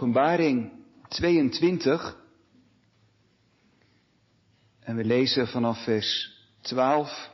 Openbaring 0.00 0.72
22. 1.08 2.16
En 4.80 4.96
we 4.96 5.04
lezen 5.04 5.48
vanaf 5.48 5.84
vers 5.84 6.38
12 6.60 7.30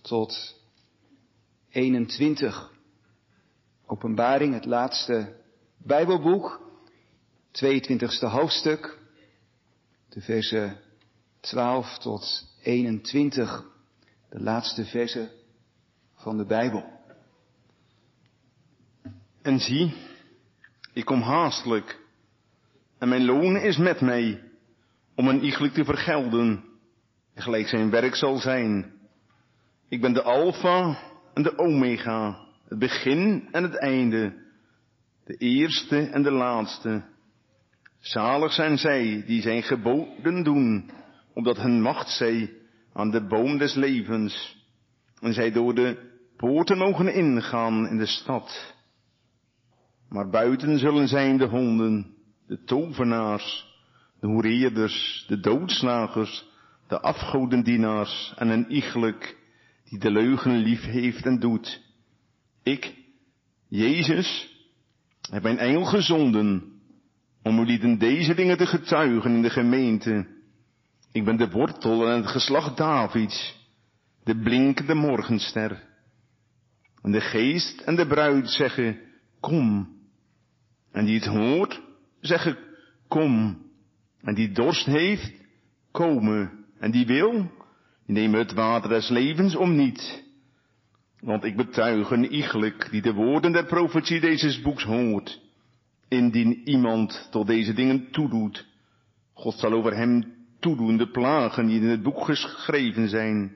tot 0.00 0.60
21. 1.68 2.72
Openbaring, 3.86 4.54
het 4.54 4.64
laatste 4.64 5.36
Bijbelboek, 5.76 6.60
22e 7.64 8.28
hoofdstuk, 8.30 8.98
de 10.08 10.20
versen 10.20 10.80
12 11.40 11.98
tot 11.98 12.54
21, 12.60 13.64
de 14.28 14.40
laatste 14.40 14.84
versen 14.84 15.30
van 16.14 16.36
de 16.36 16.44
Bijbel. 16.44 16.84
En 19.42 19.60
zie, 19.60 20.10
ik 20.92 21.04
kom 21.04 21.20
haastelijk, 21.20 22.00
en 22.98 23.08
mijn 23.08 23.24
loon 23.24 23.56
is 23.56 23.76
met 23.76 24.00
mij, 24.00 24.42
om 25.14 25.28
een 25.28 25.44
iegelijk 25.44 25.74
te 25.74 25.84
vergelden, 25.84 26.64
gelijk 27.34 27.68
zijn 27.68 27.90
werk 27.90 28.14
zal 28.14 28.36
zijn. 28.36 28.92
Ik 29.88 30.00
ben 30.00 30.12
de 30.12 30.22
Alpha 30.22 30.98
en 31.34 31.42
de 31.42 31.58
Omega, 31.58 32.46
het 32.68 32.78
begin 32.78 33.48
en 33.50 33.62
het 33.62 33.78
einde, 33.78 34.34
de 35.24 35.36
eerste 35.36 36.08
en 36.08 36.22
de 36.22 36.30
laatste. 36.30 37.02
Zalig 37.98 38.52
zijn 38.52 38.78
zij 38.78 39.24
die 39.26 39.42
zijn 39.42 39.62
geboden 39.62 40.42
doen, 40.42 40.90
omdat 41.34 41.56
hun 41.56 41.82
macht 41.82 42.08
zij 42.08 42.52
aan 42.92 43.10
de 43.10 43.26
boom 43.26 43.58
des 43.58 43.74
levens, 43.74 44.56
en 45.20 45.32
zij 45.32 45.52
door 45.52 45.74
de 45.74 46.10
poorten 46.36 46.78
mogen 46.78 47.14
ingaan 47.14 47.88
in 47.88 47.98
de 47.98 48.06
stad. 48.06 48.71
Maar 50.12 50.28
buiten 50.28 50.78
zullen 50.78 51.08
zijn 51.08 51.36
de 51.36 51.46
honden, 51.46 52.14
de 52.46 52.64
tovenaars, 52.64 53.66
de 54.20 54.26
hoereerders, 54.26 55.24
de 55.28 55.40
doodslagers, 55.40 56.44
de 56.88 57.00
afgodendienaars 57.00 58.32
en 58.36 58.48
een 58.48 58.70
iegelijk 58.70 59.36
die 59.84 59.98
de 59.98 60.10
leugen 60.10 60.56
lief 60.56 60.82
heeft 60.82 61.26
en 61.26 61.38
doet. 61.38 61.80
Ik, 62.62 62.94
Jezus, 63.68 64.56
heb 65.30 65.42
mijn 65.42 65.58
engel 65.58 65.84
gezonden 65.84 66.62
om 67.42 67.58
u 67.58 67.64
lieden 67.64 67.98
deze 67.98 68.34
dingen 68.34 68.56
te 68.56 68.66
getuigen 68.66 69.34
in 69.34 69.42
de 69.42 69.50
gemeente. 69.50 70.26
Ik 71.12 71.24
ben 71.24 71.36
de 71.36 71.50
wortel 71.50 72.08
en 72.08 72.16
het 72.16 72.30
geslacht 72.30 72.76
Davids, 72.76 73.66
de 74.24 74.36
blinkende 74.36 74.94
morgenster. 74.94 75.82
En 77.02 77.12
de 77.12 77.20
geest 77.20 77.80
en 77.80 77.96
de 77.96 78.06
bruid 78.06 78.50
zeggen, 78.50 78.98
kom. 79.40 79.91
En 80.92 81.04
die 81.04 81.14
het 81.14 81.26
hoort, 81.26 81.80
zeggen, 82.20 82.56
kom. 83.08 83.58
En 84.20 84.34
die 84.34 84.52
dorst 84.52 84.86
heeft, 84.86 85.32
komen. 85.90 86.50
En 86.78 86.90
die 86.90 87.06
wil, 87.06 87.50
neem 88.06 88.34
het 88.34 88.52
water 88.52 88.88
des 88.88 89.08
levens 89.08 89.56
om 89.56 89.76
niet. 89.76 90.24
Want 91.20 91.44
ik 91.44 91.56
betuig 91.56 92.10
een 92.10 92.34
iegelijk 92.34 92.88
die 92.90 93.02
de 93.02 93.12
woorden 93.12 93.52
der 93.52 93.64
profetie 93.64 94.20
deze 94.20 94.62
boeks 94.62 94.84
hoort. 94.84 95.40
Indien 96.08 96.68
iemand 96.68 97.28
tot 97.30 97.46
deze 97.46 97.72
dingen 97.72 98.10
toedoet, 98.10 98.66
God 99.32 99.54
zal 99.54 99.72
over 99.72 99.96
hem 99.96 100.34
toedoen 100.60 100.96
de 100.96 101.10
plagen 101.10 101.66
die 101.66 101.80
in 101.80 101.88
het 101.88 102.02
boek 102.02 102.24
geschreven 102.24 103.08
zijn. 103.08 103.52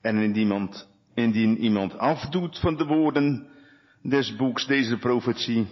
En 0.00 0.16
indien 0.16 0.42
iemand, 0.42 0.88
indien 1.14 1.58
iemand 1.58 1.98
afdoet 1.98 2.58
van 2.58 2.76
de 2.76 2.84
woorden 2.84 3.46
des 4.02 4.36
boeks 4.36 4.66
deze 4.66 4.98
profetie, 4.98 5.66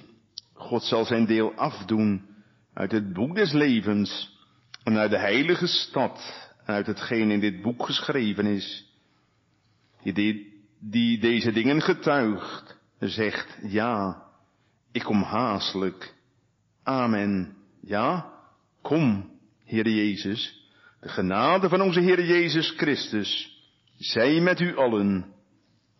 God 0.58 0.82
zal 0.82 1.04
zijn 1.04 1.26
deel 1.26 1.54
afdoen 1.54 2.26
uit 2.74 2.92
het 2.92 3.12
boek 3.12 3.34
des 3.34 3.52
levens 3.52 4.36
en 4.82 4.98
uit 4.98 5.10
de 5.10 5.18
heilige 5.18 5.66
stad 5.66 6.48
en 6.64 6.74
uit 6.74 6.86
hetgeen 6.86 7.30
in 7.30 7.40
dit 7.40 7.62
boek 7.62 7.86
geschreven 7.86 8.46
is. 8.46 8.86
Die, 10.02 10.62
die 10.80 11.18
deze 11.18 11.52
dingen 11.52 11.82
getuigt, 11.82 12.76
zegt 12.98 13.58
ja, 13.62 14.22
ik 14.92 15.02
kom 15.02 15.22
haastelijk. 15.22 16.14
Amen. 16.82 17.56
Ja, 17.80 18.32
kom, 18.82 19.30
Heer 19.64 19.88
Jezus. 19.88 20.70
De 21.00 21.08
genade 21.08 21.68
van 21.68 21.80
onze 21.80 22.00
Heer 22.00 22.24
Jezus 22.24 22.74
Christus, 22.76 23.56
zij 23.96 24.40
met 24.40 24.60
u 24.60 24.76
allen. 24.76 25.26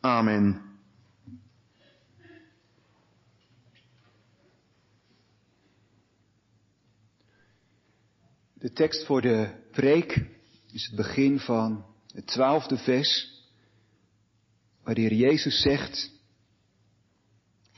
Amen. 0.00 0.68
De 8.58 8.72
tekst 8.72 9.04
voor 9.04 9.20
de 9.20 9.50
preek 9.70 10.26
is 10.72 10.86
het 10.86 10.96
begin 10.96 11.38
van 11.38 11.84
het 12.14 12.26
twaalfde 12.26 12.76
vers, 12.76 13.42
waar 14.82 14.94
de 14.94 15.00
Heer 15.00 15.14
Jezus 15.14 15.60
zegt, 15.60 16.10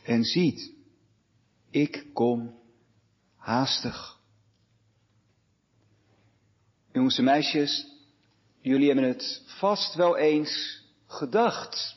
en 0.02 0.24
ziet, 0.24 0.72
ik 1.70 2.06
kom 2.12 2.58
haastig. 3.36 4.18
Jongens 6.92 7.18
en 7.18 7.24
meisjes, 7.24 7.86
jullie 8.60 8.86
hebben 8.86 9.08
het 9.08 9.42
vast 9.46 9.94
wel 9.94 10.16
eens 10.16 10.82
gedacht. 11.06 11.96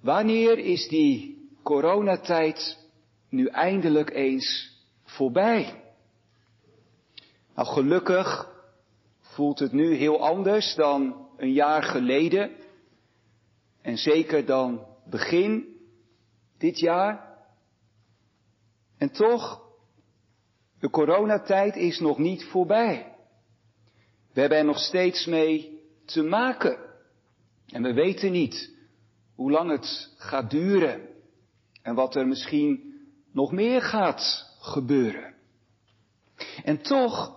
Wanneer 0.00 0.58
is 0.58 0.88
die 0.88 1.48
coronatijd 1.62 2.78
nu 3.28 3.46
eindelijk 3.46 4.10
eens 4.10 4.70
voorbij? 5.04 5.84
Nou, 7.56 7.68
gelukkig 7.68 8.54
voelt 9.20 9.58
het 9.58 9.72
nu 9.72 9.94
heel 9.94 10.24
anders 10.24 10.74
dan 10.74 11.28
een 11.36 11.52
jaar 11.52 11.82
geleden. 11.82 12.50
En 13.82 13.96
zeker 13.96 14.46
dan 14.46 14.86
begin 15.06 15.76
dit 16.58 16.78
jaar. 16.78 17.38
En 18.98 19.10
toch, 19.10 19.62
de 20.80 20.90
coronatijd 20.90 21.76
is 21.76 22.00
nog 22.00 22.18
niet 22.18 22.44
voorbij. 22.44 23.14
We 24.32 24.40
hebben 24.40 24.58
er 24.58 24.64
nog 24.64 24.78
steeds 24.78 25.26
mee 25.26 25.80
te 26.04 26.22
maken. 26.22 26.78
En 27.66 27.82
we 27.82 27.92
weten 27.92 28.32
niet 28.32 28.74
hoe 29.34 29.50
lang 29.50 29.70
het 29.70 30.14
gaat 30.16 30.50
duren. 30.50 31.08
En 31.82 31.94
wat 31.94 32.14
er 32.14 32.26
misschien 32.26 32.94
nog 33.32 33.52
meer 33.52 33.82
gaat 33.82 34.54
gebeuren. 34.60 35.34
En 36.64 36.82
toch 36.82 37.35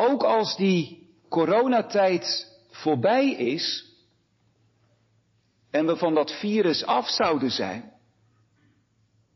ook 0.00 0.22
als 0.22 0.56
die 0.56 1.08
coronatijd 1.28 2.56
voorbij 2.70 3.30
is 3.30 3.94
en 5.70 5.86
we 5.86 5.96
van 5.96 6.14
dat 6.14 6.38
virus 6.38 6.84
af 6.84 7.08
zouden 7.08 7.50
zijn, 7.50 7.92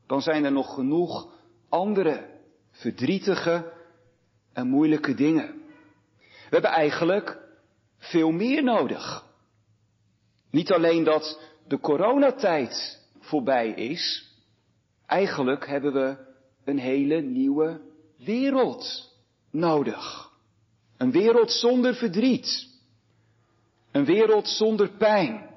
dan 0.07 0.23
zijn 0.23 0.45
er 0.45 0.53
nog 0.53 0.75
genoeg 0.75 1.33
andere 1.69 2.31
verdrietige 2.71 3.73
en 4.53 4.69
moeilijke 4.69 5.15
dingen. 5.15 5.63
We 6.19 6.51
hebben 6.51 6.71
eigenlijk 6.71 7.39
veel 7.99 8.31
meer 8.31 8.63
nodig. 8.63 9.25
Niet 10.51 10.73
alleen 10.73 11.05
dat 11.05 11.41
de 11.67 11.81
coronatijd 11.81 13.03
voorbij 13.21 13.69
is, 13.69 14.33
eigenlijk 15.07 15.67
hebben 15.67 15.93
we 15.93 16.17
een 16.65 16.79
hele 16.79 17.21
nieuwe 17.21 17.81
wereld 18.17 19.13
nodig. 19.51 20.24
Een 21.05 21.11
wereld 21.11 21.51
zonder 21.51 21.95
verdriet. 21.95 22.69
Een 23.91 24.05
wereld 24.05 24.49
zonder 24.49 24.91
pijn. 24.91 25.51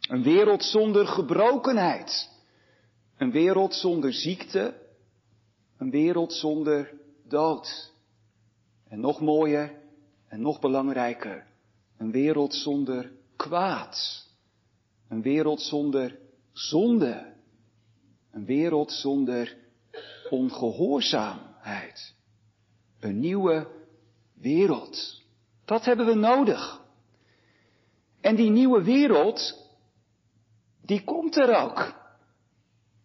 Een 0.00 0.22
wereld 0.22 0.64
zonder 0.64 1.06
gebrokenheid. 1.06 2.30
Een 3.16 3.30
wereld 3.30 3.74
zonder 3.74 4.12
ziekte. 4.12 4.80
Een 5.78 5.90
wereld 5.90 6.32
zonder 6.32 6.94
dood. 7.24 7.92
En 8.88 9.00
nog 9.00 9.20
mooier 9.20 9.82
en 10.28 10.40
nog 10.40 10.60
belangrijker. 10.60 11.46
Een 11.98 12.10
wereld 12.10 12.54
zonder 12.54 13.12
kwaad. 13.36 14.26
Een 15.08 15.22
wereld 15.22 15.60
zonder 15.60 16.18
zonde. 16.52 17.34
Een 18.30 18.44
wereld 18.44 18.92
zonder 18.92 19.56
ongehoorzaamheid. 20.30 22.14
Een 23.00 23.20
nieuwe 23.20 23.76
wereld. 24.40 25.22
Dat 25.64 25.84
hebben 25.84 26.06
we 26.06 26.14
nodig. 26.14 26.80
En 28.20 28.36
die 28.36 28.50
nieuwe 28.50 28.82
wereld, 28.82 29.68
die 30.82 31.04
komt 31.04 31.36
er 31.36 31.56
ook. 31.56 31.94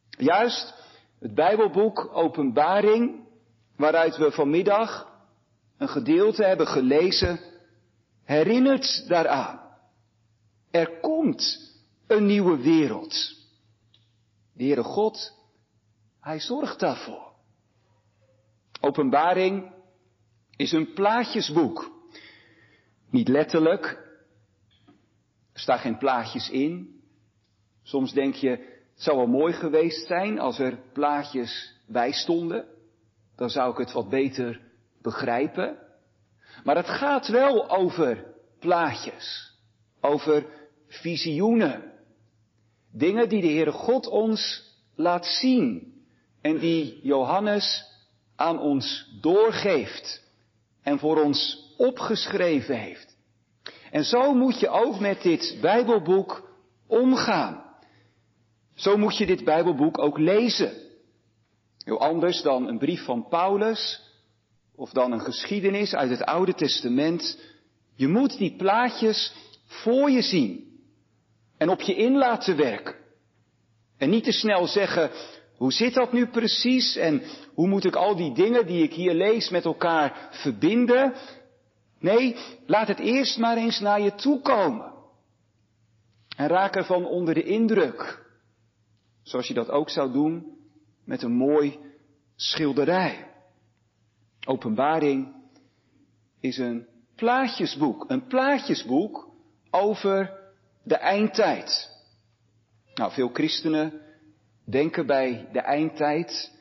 Juist 0.09 0.73
het 1.19 1.33
Bijbelboek 1.33 2.09
Openbaring, 2.13 3.27
waaruit 3.75 4.17
we 4.17 4.31
vanmiddag 4.31 5.11
een 5.77 5.89
gedeelte 5.89 6.43
hebben 6.43 6.67
gelezen, 6.67 7.39
herinnert 8.23 9.07
daaraan. 9.07 9.61
Er 10.71 10.99
komt 10.99 11.71
een 12.07 12.25
nieuwe 12.25 12.57
wereld. 12.57 13.35
De 14.53 14.63
Heere 14.63 14.83
God, 14.83 15.33
Hij 16.19 16.39
zorgt 16.39 16.79
daarvoor. 16.79 17.31
Openbaring 18.81 19.71
is 20.55 20.71
een 20.71 20.93
plaatjesboek. 20.93 21.91
Niet 23.09 23.27
letterlijk. 23.27 23.85
Er 25.53 25.59
staan 25.59 25.79
geen 25.79 25.97
plaatjes 25.97 26.49
in. 26.49 27.01
Soms 27.83 28.13
denk 28.13 28.35
je, 28.35 28.49
het 28.49 29.03
zou 29.03 29.17
wel 29.17 29.27
mooi 29.27 29.53
geweest 29.53 30.07
zijn 30.07 30.39
als 30.39 30.59
er 30.59 30.79
plaatjes 30.93 31.73
bij 31.87 32.11
stonden. 32.11 32.65
Dan 33.35 33.49
zou 33.49 33.71
ik 33.71 33.77
het 33.77 33.91
wat 33.91 34.09
beter 34.09 34.61
begrijpen. 35.01 35.77
Maar 36.63 36.75
het 36.75 36.89
gaat 36.89 37.27
wel 37.27 37.69
over 37.69 38.25
plaatjes. 38.59 39.51
Over 40.01 40.45
visioenen. 40.87 41.91
Dingen 42.91 43.29
die 43.29 43.41
de 43.41 43.47
Heere 43.47 43.71
God 43.71 44.07
ons 44.07 44.71
laat 44.95 45.25
zien. 45.25 45.93
En 46.41 46.57
die 46.57 46.99
Johannes 47.03 47.85
aan 48.35 48.59
ons 48.59 49.17
doorgeeft. 49.21 50.22
En 50.83 50.99
voor 50.99 51.23
ons 51.23 51.71
opgeschreven 51.77 52.79
heeft. 52.79 53.17
En 53.91 54.03
zo 54.03 54.33
moet 54.33 54.59
je 54.59 54.69
ook 54.69 54.99
met 54.99 55.21
dit 55.21 55.57
Bijbelboek 55.61 56.49
omgaan. 56.87 57.63
Zo 58.75 58.97
moet 58.97 59.17
je 59.17 59.25
dit 59.25 59.43
Bijbelboek 59.43 59.97
ook 59.99 60.17
lezen. 60.17 60.73
Heel 61.83 61.99
anders 61.99 62.41
dan 62.41 62.67
een 62.67 62.77
brief 62.77 63.03
van 63.03 63.27
Paulus 63.27 64.01
of 64.75 64.89
dan 64.89 65.11
een 65.11 65.21
geschiedenis 65.21 65.95
uit 65.95 66.09
het 66.09 66.23
Oude 66.23 66.53
Testament. 66.53 67.39
Je 67.95 68.07
moet 68.07 68.37
die 68.37 68.55
plaatjes 68.55 69.33
voor 69.65 70.09
je 70.11 70.21
zien 70.21 70.79
en 71.57 71.69
op 71.69 71.81
je 71.81 71.95
in 71.95 72.17
laten 72.17 72.57
werken. 72.57 72.95
En 73.97 74.09
niet 74.09 74.23
te 74.23 74.31
snel 74.31 74.67
zeggen, 74.67 75.11
hoe 75.63 75.71
zit 75.71 75.93
dat 75.93 76.13
nu 76.13 76.27
precies 76.27 76.95
en 76.95 77.21
hoe 77.53 77.67
moet 77.67 77.85
ik 77.85 77.95
al 77.95 78.15
die 78.15 78.33
dingen 78.33 78.65
die 78.65 78.83
ik 78.83 78.93
hier 78.93 79.13
lees 79.13 79.49
met 79.49 79.65
elkaar 79.65 80.27
verbinden? 80.31 81.13
Nee, 81.99 82.35
laat 82.65 82.87
het 82.87 82.99
eerst 82.99 83.37
maar 83.37 83.57
eens 83.57 83.79
naar 83.79 84.01
je 84.01 84.15
toe 84.15 84.41
komen. 84.41 84.93
En 86.35 86.47
raak 86.47 86.75
ervan 86.75 87.05
onder 87.05 87.33
de 87.33 87.43
indruk. 87.43 88.25
Zoals 89.21 89.47
je 89.47 89.53
dat 89.53 89.69
ook 89.69 89.89
zou 89.89 90.11
doen 90.11 90.57
met 91.05 91.21
een 91.21 91.35
mooi 91.35 91.79
schilderij. 92.35 93.27
Openbaring 94.45 95.35
is 96.39 96.57
een 96.57 96.87
plaatjesboek. 97.15 98.05
Een 98.07 98.27
plaatjesboek 98.27 99.29
over 99.71 100.39
de 100.83 100.95
eindtijd. 100.95 101.91
Nou, 102.93 103.11
veel 103.11 103.29
christenen 103.33 104.02
denken 104.65 105.05
bij 105.05 105.49
de 105.51 105.59
eindtijd 105.59 106.51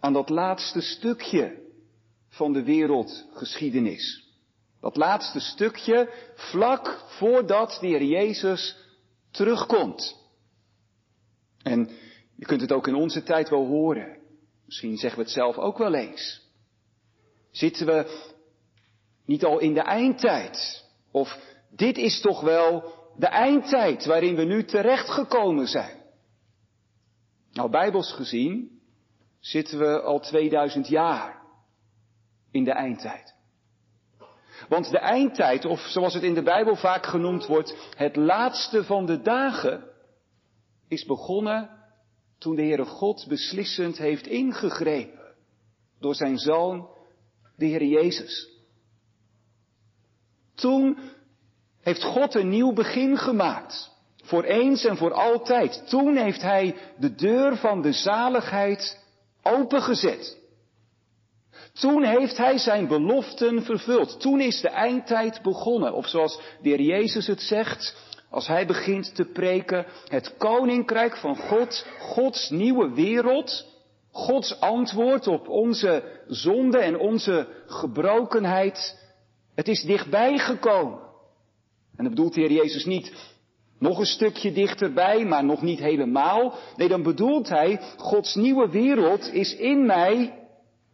aan 0.00 0.12
dat 0.12 0.28
laatste 0.28 0.80
stukje 0.80 1.66
van 2.28 2.52
de 2.52 2.62
wereldgeschiedenis. 2.62 4.26
Dat 4.80 4.96
laatste 4.96 5.40
stukje 5.40 6.12
vlak 6.34 7.04
voordat 7.06 7.78
de 7.80 7.86
Heer 7.86 8.02
Jezus 8.02 8.76
terugkomt. 9.30 10.16
En 11.62 11.90
je 12.36 12.46
kunt 12.46 12.60
het 12.60 12.72
ook 12.72 12.86
in 12.86 12.94
onze 12.94 13.22
tijd 13.22 13.48
wel 13.48 13.66
horen. 13.66 14.16
Misschien 14.66 14.96
zeggen 14.96 15.18
we 15.18 15.24
het 15.24 15.34
zelf 15.34 15.56
ook 15.56 15.78
wel 15.78 15.94
eens. 15.94 16.46
Zitten 17.50 17.86
we 17.86 18.26
niet 19.24 19.44
al 19.44 19.58
in 19.58 19.74
de 19.74 19.80
eindtijd? 19.80 20.84
Of 21.10 21.38
dit 21.70 21.98
is 21.98 22.20
toch 22.20 22.40
wel 22.40 22.92
de 23.16 23.26
eindtijd 23.26 24.04
waarin 24.04 24.34
we 24.34 24.44
nu 24.44 24.64
terechtgekomen 24.64 25.66
zijn? 25.66 25.97
Nou, 27.52 27.70
bijbels 27.70 28.12
gezien 28.12 28.80
zitten 29.40 29.78
we 29.78 30.00
al 30.02 30.20
2000 30.20 30.88
jaar 30.88 31.42
in 32.50 32.64
de 32.64 32.72
eindtijd. 32.72 33.36
Want 34.68 34.90
de 34.90 34.98
eindtijd, 34.98 35.64
of 35.64 35.80
zoals 35.80 36.14
het 36.14 36.22
in 36.22 36.34
de 36.34 36.42
Bijbel 36.42 36.76
vaak 36.76 37.06
genoemd 37.06 37.46
wordt, 37.46 37.92
het 37.96 38.16
laatste 38.16 38.84
van 38.84 39.06
de 39.06 39.20
dagen, 39.20 39.84
is 40.88 41.04
begonnen 41.04 41.70
toen 42.38 42.56
de 42.56 42.62
Heere 42.62 42.84
God 42.84 43.26
beslissend 43.28 43.98
heeft 43.98 44.26
ingegrepen 44.26 45.34
door 46.00 46.14
zijn 46.14 46.38
zoon, 46.38 46.88
de 47.56 47.66
Heer 47.66 47.84
Jezus. 47.84 48.48
Toen 50.54 50.98
heeft 51.80 52.02
God 52.02 52.34
een 52.34 52.48
nieuw 52.48 52.72
begin 52.72 53.16
gemaakt. 53.16 53.96
Voor 54.28 54.42
eens 54.42 54.84
en 54.84 54.96
voor 54.96 55.12
altijd. 55.12 55.82
Toen 55.88 56.16
heeft 56.16 56.42
Hij 56.42 56.76
de 56.98 57.14
deur 57.14 57.56
van 57.56 57.82
de 57.82 57.92
zaligheid 57.92 58.98
opengezet. 59.42 60.38
Toen 61.72 62.04
heeft 62.04 62.36
Hij 62.36 62.58
zijn 62.58 62.88
beloften 62.88 63.62
vervuld. 63.62 64.20
Toen 64.20 64.40
is 64.40 64.60
de 64.60 64.68
eindtijd 64.68 65.42
begonnen. 65.42 65.94
Of 65.94 66.08
zoals 66.08 66.40
de 66.62 66.68
Heer 66.68 66.80
Jezus 66.80 67.26
het 67.26 67.40
zegt, 67.40 67.96
als 68.30 68.46
Hij 68.46 68.66
begint 68.66 69.14
te 69.14 69.24
preken, 69.24 69.86
het 70.08 70.36
koninkrijk 70.36 71.16
van 71.16 71.36
God, 71.36 71.86
Gods 71.98 72.50
nieuwe 72.50 72.94
wereld, 72.94 73.66
Gods 74.10 74.60
antwoord 74.60 75.26
op 75.26 75.48
onze 75.48 76.22
zonde 76.26 76.78
en 76.78 76.98
onze 76.98 77.48
gebrokenheid, 77.66 78.98
het 79.54 79.68
is 79.68 79.82
dichtbij 79.82 80.38
gekomen. 80.38 80.98
En 81.96 82.04
dat 82.04 82.14
bedoelt 82.14 82.34
de 82.34 82.40
Heer 82.40 82.52
Jezus 82.52 82.84
niet 82.84 83.36
nog 83.78 83.98
een 83.98 84.06
stukje 84.06 84.52
dichterbij, 84.52 85.24
maar 85.24 85.44
nog 85.44 85.62
niet 85.62 85.78
helemaal. 85.78 86.54
Nee, 86.76 86.88
dan 86.88 87.02
bedoelt 87.02 87.48
hij, 87.48 87.80
Gods 87.96 88.34
nieuwe 88.34 88.70
wereld 88.70 89.32
is 89.32 89.56
in 89.56 89.86
mij 89.86 90.38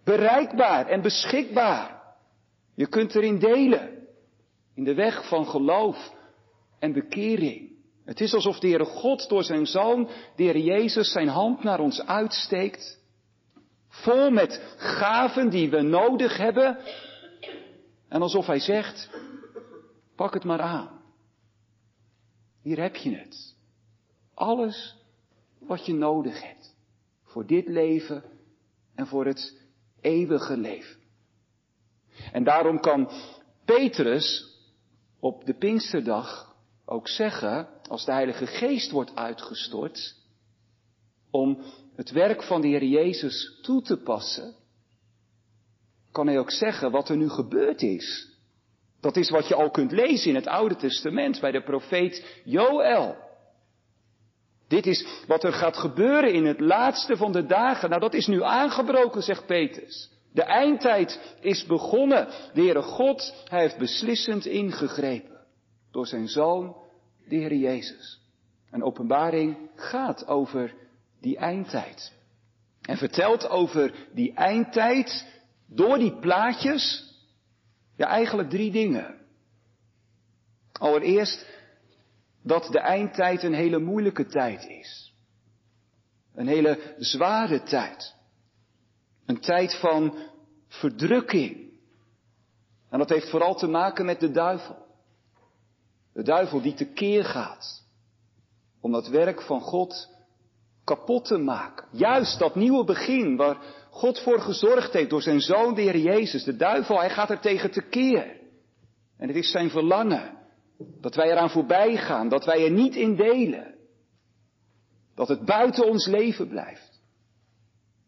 bereikbaar 0.04 0.86
en 0.86 1.02
beschikbaar. 1.02 2.02
Je 2.75 2.86
kunt 2.86 3.14
erin 3.14 3.38
delen. 3.38 3.90
In 4.75 4.84
de 4.84 4.94
weg 4.94 5.28
van 5.28 5.46
geloof 5.46 6.12
en 6.78 6.92
bekering. 6.92 7.72
Het 8.04 8.20
is 8.20 8.34
alsof 8.34 8.58
de 8.58 8.69
Heere 8.69 8.84
God 8.84 9.28
door 9.28 9.44
zijn 9.44 9.66
Zoon, 9.66 10.08
de 10.36 10.42
Heer 10.42 10.58
Jezus, 10.58 11.12
zijn 11.12 11.28
hand 11.28 11.62
naar 11.62 11.81
ons 11.81 12.06
uitsteekt. 12.06 13.00
Vol 13.88 14.31
met 14.31 14.75
gaven 14.76 15.50
die 15.50 15.70
we 15.70 15.81
nodig 15.81 16.36
hebben. 16.36 16.78
En 18.08 18.22
alsof 18.22 18.46
hij 18.46 18.58
zegt, 18.58 19.10
pak 20.16 20.34
het 20.34 20.44
maar 20.44 20.60
aan. 20.60 21.03
Hier 22.64 22.81
heb 22.81 22.96
je 22.96 23.16
het. 23.16 23.55
Alles 24.34 24.96
wat 25.58 25.87
je 25.87 25.94
nodig 25.94 26.43
hebt. 26.43 26.75
Voor 27.25 27.46
dit 27.46 27.69
leven 27.69 28.25
en 28.94 29.06
voor 29.06 29.26
het 29.26 29.61
eeuwige 30.00 30.56
leven. 30.56 30.96
En 32.32 32.44
daarom 32.44 32.81
kan 32.81 33.10
Petrus 33.65 34.56
op 35.20 35.44
de 35.44 35.55
Pinksterdag 35.55 36.56
ook 36.84 37.08
zeggen, 37.08 37.69
als 37.88 38.05
de 38.05 38.12
Heilige 38.12 38.46
Geest 38.46 38.91
wordt 38.91 39.15
uitgestort, 39.15 40.17
om 41.31 41.62
het 41.94 42.10
werk 42.10 42.43
van 42.43 42.60
de 42.60 42.69
Heer 42.69 42.84
Jezus 42.84 43.58
toe 43.62 43.82
te 43.82 43.96
passen, 43.96 44.55
kan 46.12 46.27
hij 46.27 46.38
ook 46.38 46.50
zeggen 46.50 46.91
wat 46.91 47.08
er 47.08 47.17
nu 47.17 47.29
gebeurd 47.29 47.82
is. 47.82 48.33
Dat 49.05 49.17
is 49.17 49.31
wat 49.31 49.49
je 49.49 49.55
al 49.55 49.70
kunt 49.70 49.93
lezen 49.93 50.29
in 50.29 50.34
het 50.34 50.46
Oude 50.46 50.77
Testament 50.77 51.41
bij 51.41 51.51
de 51.51 51.63
profeet 51.63 52.41
Joël. 52.44 53.17
Dit 54.69 54.87
is 54.87 55.06
wat 55.27 55.44
er 55.44 55.53
gaat 55.53 55.77
gebeuren 55.77 56.32
in 56.32 56.44
het 56.44 56.61
laatste 56.61 57.17
van 57.17 57.32
de 57.32 57.46
dagen. 57.46 57.89
Nou, 57.89 58.01
dat 58.01 58.15
is 58.15 58.27
nu 58.27 58.43
aangebroken, 58.43 59.23
zegt 59.23 59.46
Petrus. 59.46 60.11
De 60.32 60.43
eindtijd 60.43 61.37
is 61.41 61.67
begonnen. 61.67 62.29
De 62.53 62.61
Heere 62.61 62.82
God, 62.82 63.44
Hij 63.49 63.61
heeft 63.61 63.79
beslissend 63.79 64.46
ingegrepen. 64.46 65.41
Door 65.91 66.06
zijn 66.06 66.29
Zoon, 66.29 66.77
de 67.29 67.37
Heer 67.37 67.55
Jezus. 67.55 68.20
En 68.70 68.82
openbaring 68.82 69.70
gaat 69.77 70.27
over 70.27 70.75
die 71.20 71.37
eindtijd. 71.37 72.13
En 72.82 72.96
vertelt 72.96 73.49
over 73.49 73.94
die 74.13 74.34
eindtijd 74.34 75.27
door 75.67 75.99
die 75.99 76.19
plaatjes. 76.19 77.13
Ja, 77.96 78.06
eigenlijk 78.06 78.51
drie 78.51 78.70
dingen. 78.70 79.15
Allereerst 80.72 81.46
dat 82.43 82.67
de 82.67 82.79
eindtijd 82.79 83.43
een 83.43 83.55
hele 83.55 83.79
moeilijke 83.79 84.27
tijd 84.27 84.67
is. 84.67 85.15
Een 86.34 86.46
hele 86.46 86.94
zware 86.98 87.63
tijd. 87.63 88.15
Een 89.27 89.41
tijd 89.41 89.79
van 89.79 90.19
verdrukking. 90.69 91.72
En 92.91 92.98
dat 92.98 93.08
heeft 93.08 93.31
vooral 93.31 93.55
te 93.55 93.67
maken 93.67 94.05
met 94.05 94.20
de 94.20 94.31
duivel. 94.31 94.86
De 96.13 96.22
duivel 96.22 96.60
die 96.60 96.74
tekeer 96.74 97.24
gaat 97.24 97.84
om 98.81 98.93
dat 98.93 99.08
werk 99.08 99.43
van 99.43 99.60
God 99.60 100.08
kapot 100.84 101.24
te 101.24 101.39
maken. 101.39 101.86
Juist 101.91 102.39
dat 102.39 102.55
nieuwe 102.55 102.84
begin 102.84 103.36
waar 103.36 103.58
God 103.94 104.20
voor 104.20 104.41
gezorgd 104.41 104.93
heeft 104.93 105.10
door 105.10 105.22
zijn 105.22 105.41
zoon, 105.41 105.74
de 105.74 105.81
Heer 105.81 105.98
Jezus. 105.98 106.44
De 106.44 106.56
duivel, 106.56 106.98
hij 106.98 107.10
gaat 107.10 107.31
er 107.31 107.41
tegen 107.41 107.70
tekeer. 107.70 108.41
En 109.17 109.29
het 109.29 109.36
is 109.36 109.51
zijn 109.51 109.70
verlangen 109.70 110.39
dat 111.01 111.15
wij 111.15 111.31
eraan 111.31 111.51
voorbij 111.51 111.96
gaan, 111.96 112.29
dat 112.29 112.44
wij 112.44 112.65
er 112.65 112.70
niet 112.70 112.94
in 112.94 113.17
delen. 113.17 113.74
Dat 115.15 115.29
het 115.29 115.44
buiten 115.44 115.89
ons 115.89 116.06
leven 116.06 116.48
blijft. 116.48 117.01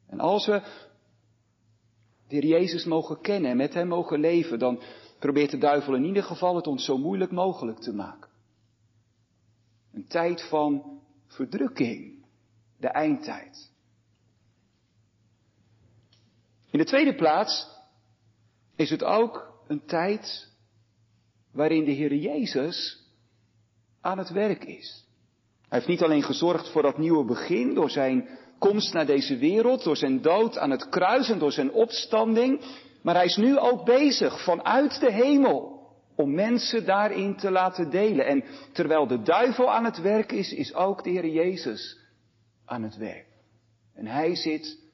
En 0.09 0.21
als 0.21 0.47
we 0.47 0.63
de 2.29 2.35
Heer 2.35 2.47
Jezus 2.47 2.85
mogen 2.85 3.21
kennen 3.21 3.51
en 3.51 3.57
met 3.57 3.75
Hem 3.75 3.89
mogen 3.89 4.21
leven, 4.21 4.59
dan 4.59 4.83
probeert 5.19 5.51
de 5.51 5.59
duivel 5.59 5.95
in 5.95 6.05
ieder 6.05 6.23
geval 6.23 6.57
het 6.57 6.67
ons 6.67 6.85
zo 6.85 6.99
moeilijk 6.99 7.31
mogelijk 7.31 7.79
te 7.79 7.93
maken. 7.93 8.31
Een 9.93 10.07
tijd 10.07 10.49
van 10.49 11.01
verdrukking, 11.27 12.25
de 12.79 12.89
eindtijd. 12.89 13.75
In 16.77 16.83
de 16.83 16.89
tweede 16.89 17.15
plaats 17.15 17.67
is 18.75 18.91
het 18.91 19.05
ook 19.05 19.61
een 19.69 19.87
tijd 19.87 20.49
waarin 21.53 21.85
de 21.85 21.91
Heer 21.91 22.15
Jezus 22.15 23.03
aan 24.01 24.19
het 24.19 24.31
werk 24.31 24.65
is. 24.65 25.07
Hij 25.69 25.79
heeft 25.79 25.87
niet 25.87 26.03
alleen 26.03 26.23
gezorgd 26.23 26.69
voor 26.69 26.83
dat 26.83 26.99
nieuwe 26.99 27.25
begin 27.25 27.75
door 27.75 27.91
zijn 27.91 28.29
komst 28.59 28.93
naar 28.93 29.07
deze 29.07 29.37
wereld, 29.37 29.85
door 29.85 29.97
zijn 29.97 30.23
dood 30.23 30.59
aan 30.59 30.71
het 30.71 30.89
kruis 30.89 31.29
en 31.29 31.39
door 31.39 31.53
zijn 31.53 31.73
opstanding, 31.73 32.61
maar 33.03 33.15
hij 33.15 33.25
is 33.25 33.37
nu 33.37 33.59
ook 33.59 33.85
bezig 33.85 34.45
vanuit 34.45 35.01
de 35.01 35.13
hemel 35.13 35.81
om 36.17 36.35
mensen 36.35 36.85
daarin 36.85 37.37
te 37.37 37.51
laten 37.51 37.91
delen. 37.91 38.27
En 38.27 38.45
terwijl 38.73 39.07
de 39.07 39.23
duivel 39.23 39.73
aan 39.73 39.85
het 39.85 40.01
werk 40.01 40.33
is, 40.33 40.53
is 40.53 40.75
ook 40.75 41.05
de 41.05 41.11
Heer 41.11 41.29
Jezus 41.29 41.99
aan 42.65 42.83
het 42.83 42.97
werk. 42.97 43.27
En 43.95 44.07
hij 44.07 44.35
zit 44.35 44.86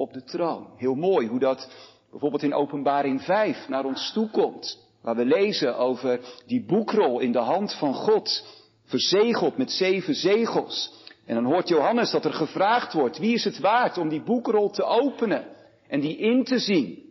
op 0.00 0.12
de 0.12 0.24
troon. 0.24 0.66
Heel 0.76 0.94
mooi 0.94 1.26
hoe 1.26 1.38
dat 1.38 1.68
bijvoorbeeld 2.10 2.42
in 2.42 2.54
Openbaring 2.54 3.22
5 3.22 3.68
naar 3.68 3.84
ons 3.84 4.12
toe 4.12 4.30
komt. 4.30 4.88
Waar 5.02 5.16
we 5.16 5.24
lezen 5.24 5.76
over 5.76 6.20
die 6.46 6.64
boekrol 6.64 7.20
in 7.20 7.32
de 7.32 7.38
hand 7.38 7.74
van 7.74 7.94
God, 7.94 8.44
verzegeld 8.84 9.56
met 9.56 9.70
zeven 9.70 10.14
zegels. 10.14 10.92
En 11.26 11.34
dan 11.34 11.44
hoort 11.44 11.68
Johannes 11.68 12.10
dat 12.10 12.24
er 12.24 12.32
gevraagd 12.32 12.92
wordt, 12.92 13.18
wie 13.18 13.34
is 13.34 13.44
het 13.44 13.58
waard 13.58 13.98
om 13.98 14.08
die 14.08 14.22
boekrol 14.22 14.70
te 14.70 14.84
openen 14.84 15.46
en 15.88 16.00
die 16.00 16.16
in 16.16 16.44
te 16.44 16.58
zien? 16.58 17.08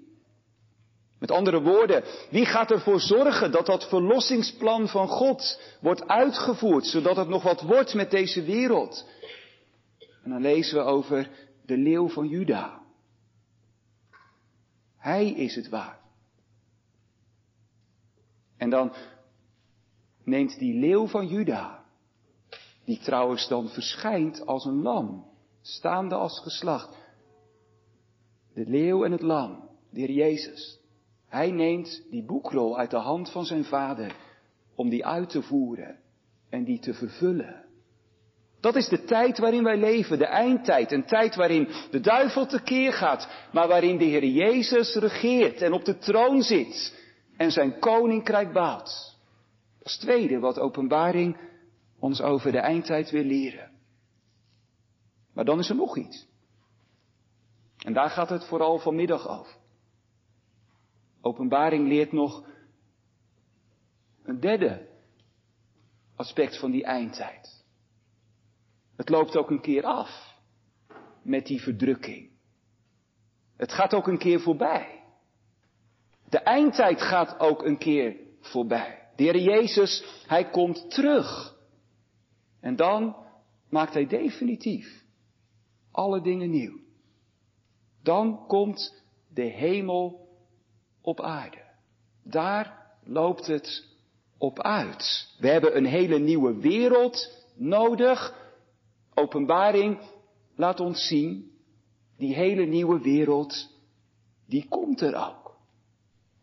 Met 1.19 1.31
andere 1.31 1.61
woorden, 1.61 2.03
wie 2.29 2.45
gaat 2.45 2.71
ervoor 2.71 2.99
zorgen 2.99 3.51
dat 3.51 3.65
dat 3.65 3.89
verlossingsplan 3.89 4.87
van 4.87 5.07
God 5.07 5.61
wordt 5.81 6.07
uitgevoerd, 6.07 6.85
zodat 6.85 7.15
het 7.15 7.27
nog 7.27 7.43
wat 7.43 7.61
wordt 7.61 7.93
met 7.93 8.11
deze 8.11 8.43
wereld? 8.43 9.05
En 10.23 10.29
dan 10.29 10.41
lezen 10.41 10.77
we 10.77 10.83
over 10.83 11.29
de 11.65 11.77
leeuw 11.77 12.09
van 12.09 12.27
Juda. 12.27 12.78
Hij 14.99 15.29
is 15.29 15.55
het 15.55 15.69
waard. 15.69 15.99
En 18.57 18.69
dan 18.69 18.93
neemt 20.23 20.59
die 20.59 20.79
leeuw 20.79 21.07
van 21.07 21.27
Juda, 21.27 21.85
die 22.85 22.99
trouwens 22.99 23.47
dan 23.47 23.69
verschijnt 23.69 24.45
als 24.45 24.65
een 24.65 24.81
lam, 24.81 25.25
staande 25.61 26.15
als 26.15 26.39
geslacht, 26.39 26.97
de 28.53 28.65
leeuw 28.65 29.05
en 29.05 29.11
het 29.11 29.21
lam, 29.21 29.69
de 29.89 29.99
Heer 29.99 30.11
Jezus, 30.11 30.79
hij 31.27 31.51
neemt 31.51 32.03
die 32.09 32.23
boekrol 32.23 32.77
uit 32.77 32.91
de 32.91 32.97
hand 32.97 33.31
van 33.31 33.45
zijn 33.45 33.63
vader 33.63 34.15
om 34.75 34.89
die 34.89 35.05
uit 35.05 35.29
te 35.29 35.41
voeren 35.41 35.99
en 36.49 36.63
die 36.63 36.79
te 36.79 36.93
vervullen. 36.93 37.65
Dat 38.59 38.75
is 38.75 38.87
de 38.87 39.03
tijd 39.03 39.37
waarin 39.37 39.63
wij 39.63 39.77
leven, 39.77 40.17
de 40.17 40.25
eindtijd. 40.25 40.91
Een 40.91 41.05
tijd 41.05 41.35
waarin 41.35 41.67
de 41.91 41.99
duivel 41.99 42.45
tekeer 42.45 42.93
gaat, 42.93 43.29
maar 43.51 43.67
waarin 43.67 43.97
de 43.97 44.05
Heer 44.05 44.25
Jezus 44.25 44.95
regeert 44.95 45.61
en 45.61 45.73
op 45.73 45.85
de 45.85 45.97
troon 45.97 46.41
zit 46.41 46.97
en 47.37 47.51
zijn 47.51 47.79
koninkrijk 47.79 48.53
bouwt. 48.53 49.17
Dat 49.77 49.87
is 49.87 49.93
het 49.93 50.01
tweede 50.01 50.39
wat 50.39 50.59
openbaring 50.59 51.37
ons 51.99 52.21
over 52.21 52.51
de 52.51 52.59
eindtijd 52.59 53.09
wil 53.09 53.23
leren. 53.23 53.71
Maar 55.33 55.45
dan 55.45 55.59
is 55.59 55.69
er 55.69 55.75
nog 55.75 55.97
iets. 55.97 56.27
En 57.85 57.93
daar 57.93 58.09
gaat 58.09 58.29
het 58.29 58.45
vooral 58.45 58.79
vanmiddag 58.79 59.27
over. 59.27 59.55
Openbaring 61.21 61.87
leert 61.87 62.11
nog 62.11 62.43
een 64.23 64.39
derde 64.39 64.87
aspect 66.15 66.59
van 66.59 66.71
die 66.71 66.83
eindtijd. 66.83 67.58
Het 68.99 69.09
loopt 69.09 69.37
ook 69.37 69.49
een 69.49 69.61
keer 69.61 69.83
af 69.83 70.35
met 71.21 71.45
die 71.45 71.61
verdrukking. 71.61 72.29
Het 73.57 73.71
gaat 73.71 73.93
ook 73.93 74.07
een 74.07 74.17
keer 74.17 74.39
voorbij. 74.39 75.03
De 76.29 76.37
eindtijd 76.37 77.01
gaat 77.01 77.39
ook 77.39 77.63
een 77.63 77.77
keer 77.77 78.15
voorbij. 78.39 79.09
De 79.15 79.23
Heer 79.23 79.37
Jezus, 79.37 80.23
Hij 80.27 80.49
komt 80.49 80.91
terug. 80.91 81.55
En 82.59 82.75
dan 82.75 83.15
maakt 83.69 83.93
Hij 83.93 84.07
definitief 84.07 85.03
alle 85.91 86.21
dingen 86.21 86.49
nieuw. 86.49 86.79
Dan 88.03 88.47
komt 88.47 89.03
de 89.33 89.45
hemel 89.45 90.27
op 91.01 91.21
aarde. 91.21 91.63
Daar 92.23 92.95
loopt 93.03 93.47
het 93.47 93.87
op 94.37 94.61
uit. 94.61 95.33
We 95.37 95.47
hebben 95.47 95.77
een 95.77 95.85
hele 95.85 96.17
nieuwe 96.17 96.59
wereld 96.59 97.45
nodig. 97.55 98.47
Openbaring 99.19 99.99
laat 100.55 100.79
ons 100.79 101.07
zien, 101.07 101.51
die 102.17 102.33
hele 102.35 102.65
nieuwe 102.65 103.01
wereld, 103.01 103.69
die 104.45 104.65
komt 104.69 105.01
er 105.01 105.15
ook. 105.15 105.57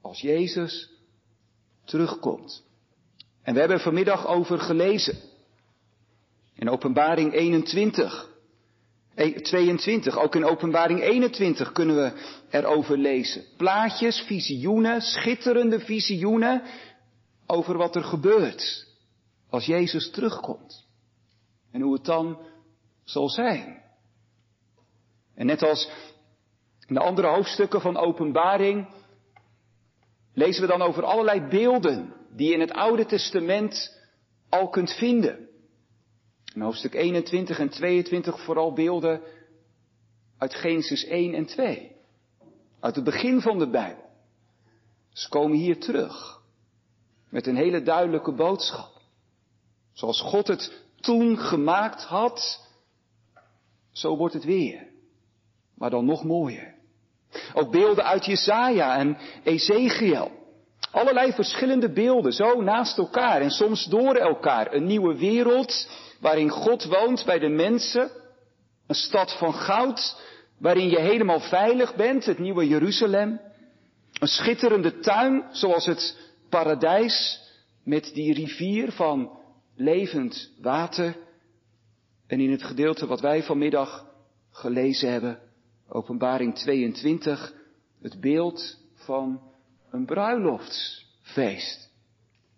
Als 0.00 0.20
Jezus 0.20 0.90
terugkomt. 1.84 2.64
En 3.42 3.54
we 3.54 3.60
hebben 3.60 3.80
vanmiddag 3.80 4.26
over 4.26 4.58
gelezen. 4.58 5.18
In 6.54 6.70
Openbaring 6.70 7.32
21. 7.32 8.34
22, 9.42 10.18
ook 10.18 10.34
in 10.34 10.44
Openbaring 10.44 11.00
21 11.00 11.72
kunnen 11.72 11.96
we 11.96 12.12
erover 12.50 12.98
lezen. 12.98 13.44
Plaatjes, 13.56 14.20
visioenen, 14.20 15.00
schitterende 15.00 15.80
visioenen 15.80 16.62
over 17.46 17.76
wat 17.76 17.96
er 17.96 18.04
gebeurt 18.04 18.86
als 19.50 19.66
Jezus 19.66 20.10
terugkomt. 20.10 20.86
En 21.72 21.80
hoe 21.80 21.92
het 21.92 22.04
dan 22.04 22.38
zal 23.06 23.28
zijn. 23.28 23.82
En 25.34 25.46
net 25.46 25.62
als 25.62 25.90
in 26.86 26.94
de 26.94 27.00
andere 27.00 27.28
hoofdstukken 27.28 27.80
van 27.80 27.96
Openbaring 27.96 28.88
lezen 30.32 30.62
we 30.62 30.68
dan 30.68 30.82
over 30.82 31.04
allerlei 31.04 31.40
beelden 31.40 32.14
die 32.30 32.48
je 32.48 32.54
in 32.54 32.60
het 32.60 32.72
Oude 32.72 33.06
Testament 33.06 34.00
al 34.48 34.68
kunt 34.68 34.92
vinden. 34.92 35.48
In 36.54 36.60
hoofdstuk 36.60 36.94
21 36.94 37.58
en 37.58 37.68
22 37.68 38.40
vooral 38.40 38.72
beelden 38.72 39.20
uit 40.38 40.54
Genesis 40.54 41.04
1 41.04 41.34
en 41.34 41.46
2. 41.46 41.96
Uit 42.80 42.94
het 42.94 43.04
begin 43.04 43.40
van 43.40 43.58
de 43.58 43.70
Bijbel. 43.70 44.04
Ze 45.12 45.28
komen 45.28 45.56
hier 45.56 45.80
terug. 45.80 46.40
Met 47.28 47.46
een 47.46 47.56
hele 47.56 47.82
duidelijke 47.82 48.32
boodschap. 48.32 49.00
Zoals 49.92 50.20
God 50.20 50.46
het 50.46 50.84
toen 51.00 51.38
gemaakt 51.38 52.02
had, 52.02 52.65
zo 53.96 54.16
wordt 54.16 54.34
het 54.34 54.44
weer. 54.44 54.86
Maar 55.74 55.90
dan 55.90 56.04
nog 56.04 56.24
mooier. 56.24 56.74
Ook 57.54 57.70
beelden 57.70 58.04
uit 58.04 58.24
Jesaja 58.24 58.96
en 58.96 59.18
Ezekiel. 59.44 60.30
Allerlei 60.90 61.32
verschillende 61.32 61.92
beelden, 61.92 62.32
zo 62.32 62.60
naast 62.60 62.98
elkaar 62.98 63.40
en 63.40 63.50
soms 63.50 63.84
door 63.84 64.14
elkaar. 64.14 64.72
Een 64.74 64.86
nieuwe 64.86 65.18
wereld 65.18 65.88
waarin 66.20 66.48
God 66.50 66.84
woont 66.84 67.24
bij 67.24 67.38
de 67.38 67.48
mensen. 67.48 68.10
Een 68.86 68.94
stad 68.94 69.36
van 69.38 69.54
goud, 69.54 70.22
waarin 70.58 70.88
je 70.88 71.00
helemaal 71.00 71.40
veilig 71.40 71.94
bent, 71.94 72.24
het 72.24 72.38
nieuwe 72.38 72.68
Jeruzalem. 72.68 73.40
Een 74.20 74.28
schitterende 74.28 74.98
tuin, 74.98 75.44
zoals 75.50 75.86
het 75.86 76.18
paradijs, 76.48 77.40
met 77.84 78.10
die 78.14 78.34
rivier 78.34 78.92
van 78.92 79.38
levend 79.76 80.52
water. 80.60 81.16
En 82.26 82.40
in 82.40 82.50
het 82.50 82.62
gedeelte 82.62 83.06
wat 83.06 83.20
wij 83.20 83.42
vanmiddag 83.42 84.14
gelezen 84.50 85.10
hebben, 85.10 85.40
openbaring 85.88 86.54
22, 86.54 87.54
het 88.02 88.20
beeld 88.20 88.78
van 88.94 89.42
een 89.90 90.06
bruiloftsfeest. 90.06 91.90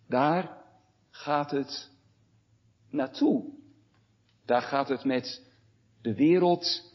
Daar 0.08 0.64
gaat 1.10 1.50
het 1.50 1.90
naartoe. 2.90 3.52
Daar 4.44 4.62
gaat 4.62 4.88
het 4.88 5.04
met 5.04 5.42
de 6.02 6.14
wereld 6.14 6.92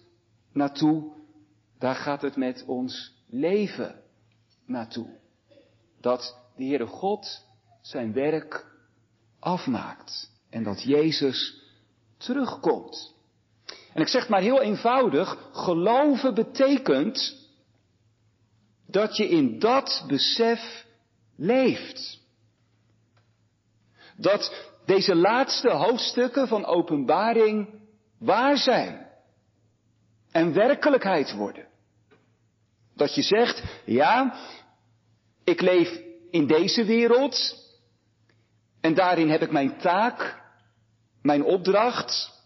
naartoe. 0.51 1.12
Daar 1.80 1.96
gaat 1.96 2.22
het 2.22 2.36
met 2.36 2.63
ons 2.68 3.13
leven 3.27 4.01
naartoe. 4.65 5.20
Dat 6.01 6.38
de 6.56 6.63
Heere 6.63 6.88
God 6.88 7.46
zijn 7.82 8.13
werk 8.13 8.65
afmaakt. 9.39 10.32
En 10.50 10.63
dat 10.63 10.84
Jezus 10.84 11.62
terugkomt. 12.24 13.13
En 13.94 14.01
ik 14.01 14.08
zeg 14.08 14.30
maar 14.30 14.42
heel 14.42 14.62
eenvoudig, 14.62 15.50
geloven 15.51 16.34
betekent 16.34 17.36
dat 18.88 19.18
je 19.18 19.30
in 19.30 19.60
dat 19.60 20.03
besef 20.08 20.86
leeft. 21.36 22.22
Dat 24.18 24.72
deze 24.86 25.15
laatste 25.15 25.70
hoofdstukken 25.70 26.48
van 26.48 26.65
openbaring 26.65 27.82
waar 28.20 28.58
zijn. 28.58 29.01
en 30.32 30.53
werkelijkheid 30.53 31.34
worden. 31.34 31.68
Dat 32.96 33.15
je 33.15 33.22
zegt, 33.22 33.63
ja, 33.86 34.36
ik 35.44 35.62
leef 35.62 36.01
in 36.32 36.48
deze 36.48 36.86
wereld 36.86 37.56
en 38.82 38.94
daarin 38.94 39.30
heb 39.30 39.42
ik 39.42 39.51
mijn 39.51 39.77
taak, 39.77 40.42
mijn 41.24 41.44
opdracht, 41.44 42.42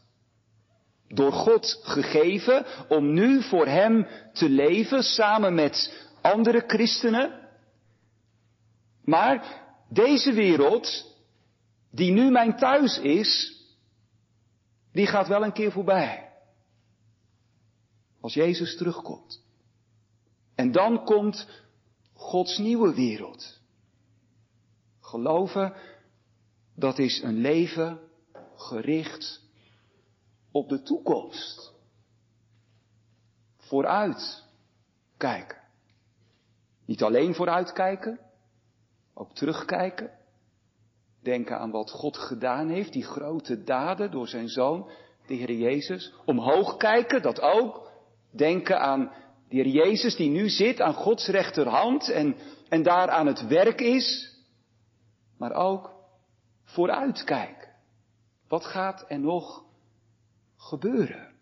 door 1.08 1.32
God 1.32 1.80
gegeven 1.84 2.66
om 2.90 3.14
nu 3.14 3.44
voor 3.44 3.68
Hem 3.68 4.08
te 4.34 4.50
leven 4.50 5.04
samen 5.04 5.54
met 5.54 6.06
andere 6.22 6.64
christenen. 6.68 7.50
Maar 9.04 9.66
deze 9.90 10.34
wereld, 10.34 11.16
die 11.92 12.12
nu 12.12 12.32
mijn 12.32 12.58
thuis 12.58 13.00
is, 13.00 13.62
die 14.92 15.08
gaat 15.08 15.28
wel 15.28 15.44
een 15.44 15.54
keer 15.54 15.72
voorbij. 15.72 16.32
Als 18.22 18.34
Jezus 18.34 18.78
terugkomt. 18.78 19.44
En 20.56 20.72
dan 20.72 21.04
komt 21.04 21.48
Gods 22.14 22.58
nieuwe 22.58 22.94
wereld. 22.94 23.60
Geloven, 25.00 25.74
dat 26.76 27.00
is 27.00 27.22
een 27.22 27.38
leven 27.42 28.07
gericht 28.62 29.42
op 30.52 30.70
de 30.70 30.82
toekomst. 30.82 31.74
Vooruit 33.58 34.44
kijken. 35.18 35.58
Niet 36.86 37.04
alleen 37.04 37.36
vooruit 37.36 37.72
kijken, 37.74 38.20
ook 39.14 39.34
terugkijken. 39.34 40.12
Denken 41.24 41.60
aan 41.60 41.72
wat 41.72 41.92
God 41.92 42.18
gedaan 42.18 42.70
heeft, 42.70 42.94
die 42.94 43.04
grote 43.04 43.64
daden 43.64 44.12
door 44.12 44.28
zijn 44.28 44.50
zoon, 44.50 44.90
de 45.28 45.34
Heer 45.34 45.52
Jezus. 45.52 46.14
Omhoog 46.26 46.78
kijken, 46.78 47.22
dat 47.22 47.42
ook. 47.42 47.92
Denken 48.32 48.80
aan 48.80 49.12
de 49.50 49.56
Heer 49.56 49.68
Jezus 49.68 50.16
die 50.16 50.30
nu 50.30 50.50
zit 50.50 50.82
aan 50.82 50.94
Gods 50.94 51.28
rechterhand 51.28 52.10
en, 52.10 52.36
en 52.70 52.84
daar 52.84 53.10
aan 53.10 53.28
het 53.28 53.48
werk 53.48 53.82
is. 53.82 54.36
Maar 55.38 55.54
ook 55.54 55.92
vooruitkijken. 56.64 57.57
Wat 58.48 58.66
gaat 58.66 59.06
er 59.08 59.20
nog 59.20 59.66
gebeuren? 60.56 61.36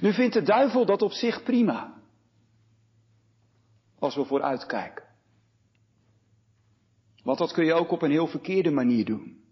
Nu 0.00 0.12
vindt 0.12 0.34
de 0.34 0.42
duivel 0.42 0.86
dat 0.86 1.02
op 1.02 1.12
zich 1.12 1.42
prima. 1.42 2.02
Als 3.98 4.14
we 4.14 4.24
vooruitkijken. 4.24 5.06
Want 7.22 7.38
dat 7.38 7.52
kun 7.52 7.64
je 7.64 7.74
ook 7.74 7.90
op 7.90 8.02
een 8.02 8.10
heel 8.10 8.26
verkeerde 8.26 8.70
manier 8.70 9.04
doen. 9.04 9.44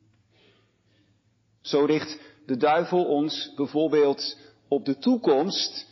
Zo 1.60 1.84
richt 1.84 2.20
de 2.46 2.56
duivel 2.56 3.04
ons 3.04 3.52
bijvoorbeeld 3.54 4.38
op 4.68 4.84
de 4.84 4.98
toekomst 4.98 5.86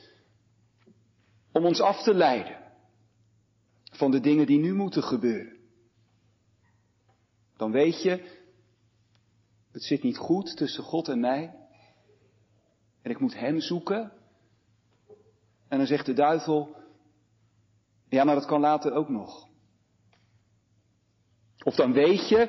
om 1.52 1.64
ons 1.64 1.80
af 1.80 2.02
te 2.02 2.14
leiden 2.14 2.62
van 3.92 4.10
de 4.10 4.20
dingen 4.20 4.46
die 4.46 4.58
nu 4.58 4.74
moeten 4.74 5.02
gebeuren. 5.02 5.56
Dan 7.56 7.72
weet 7.72 8.02
je, 8.02 8.42
het 9.74 9.82
zit 9.82 10.02
niet 10.02 10.16
goed 10.16 10.56
tussen 10.56 10.84
God 10.84 11.08
en 11.08 11.20
mij. 11.20 11.54
En 13.02 13.10
ik 13.10 13.20
moet 13.20 13.38
Hem 13.38 13.60
zoeken. 13.60 14.12
En 15.68 15.78
dan 15.78 15.86
zegt 15.86 16.06
de 16.06 16.12
duivel, 16.12 16.76
ja 18.08 18.24
maar 18.24 18.34
dat 18.34 18.46
kan 18.46 18.60
later 18.60 18.92
ook 18.92 19.08
nog. 19.08 19.48
Of 21.64 21.74
dan 21.74 21.92
weet 21.92 22.28
je, 22.28 22.48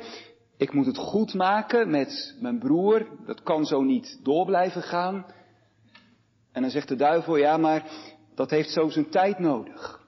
ik 0.57 0.73
moet 0.73 0.85
het 0.85 0.97
goed 0.97 1.33
maken 1.33 1.89
met 1.89 2.37
mijn 2.39 2.59
broer, 2.59 3.07
dat 3.25 3.43
kan 3.43 3.65
zo 3.65 3.81
niet 3.81 4.19
door 4.23 4.45
blijven 4.45 4.81
gaan. 4.81 5.25
En 6.51 6.61
dan 6.61 6.71
zegt 6.71 6.87
de 6.87 6.95
duivel, 6.95 7.35
ja 7.35 7.57
maar 7.57 7.91
dat 8.35 8.49
heeft 8.49 8.69
zo 8.69 8.89
zijn 8.89 9.09
tijd 9.09 9.39
nodig. 9.39 10.07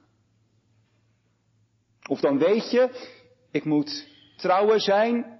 Of 2.10 2.20
dan 2.20 2.38
weet 2.38 2.72
je, 2.72 3.10
ik 3.52 3.66
moet 3.66 4.08
trouwer 4.36 4.82
zijn 4.82 5.37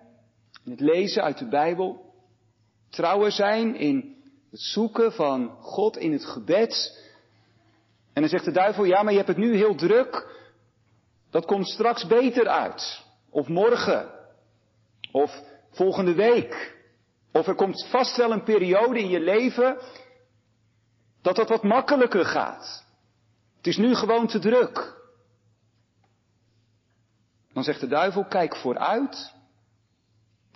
in 0.68 0.74
het 0.74 0.82
lezen 0.82 1.24
uit 1.24 1.38
de 1.38 1.48
Bijbel. 1.48 2.14
Trouwer 2.90 3.32
zijn 3.32 3.76
in 3.76 4.16
het 4.52 4.60
zoeken 4.60 5.14
van 5.14 5.58
God 5.62 5.98
in 5.98 6.12
het 6.12 6.26
gebed. 6.26 7.02
En 8.14 8.22
dan 8.22 8.30
zegt 8.30 8.46
de 8.46 8.52
duivel, 8.52 8.84
ja 8.84 9.04
maar 9.04 9.12
je 9.12 9.18
hebt 9.18 9.30
het 9.30 9.38
nu 9.38 9.56
heel 9.56 9.76
druk. 9.76 10.36
Dat 11.30 11.46
komt 11.46 11.68
straks 11.68 12.08
beter 12.08 12.48
uit. 12.48 13.04
Of 13.30 13.48
morgen. 13.48 14.12
Of 15.12 15.42
volgende 15.72 16.14
week. 16.14 16.76
Of 17.32 17.48
er 17.48 17.56
komt 17.56 17.88
vast 17.90 18.18
wel 18.18 18.32
een 18.32 18.44
periode 18.44 19.00
in 19.00 19.10
je 19.10 19.20
leven 19.20 19.78
dat 21.22 21.36
dat 21.36 21.50
wat 21.50 21.64
makkelijker 21.64 22.26
gaat. 22.26 22.86
Het 23.58 23.68
is 23.68 23.78
nu 23.78 23.96
gewoon 23.96 24.28
te 24.28 24.40
druk. 24.40 24.96
Dan 27.54 27.64
zegt 27.64 27.80
de 27.80 27.88
duivel, 27.88 28.26
kijk 28.26 28.56
vooruit. 28.56 29.36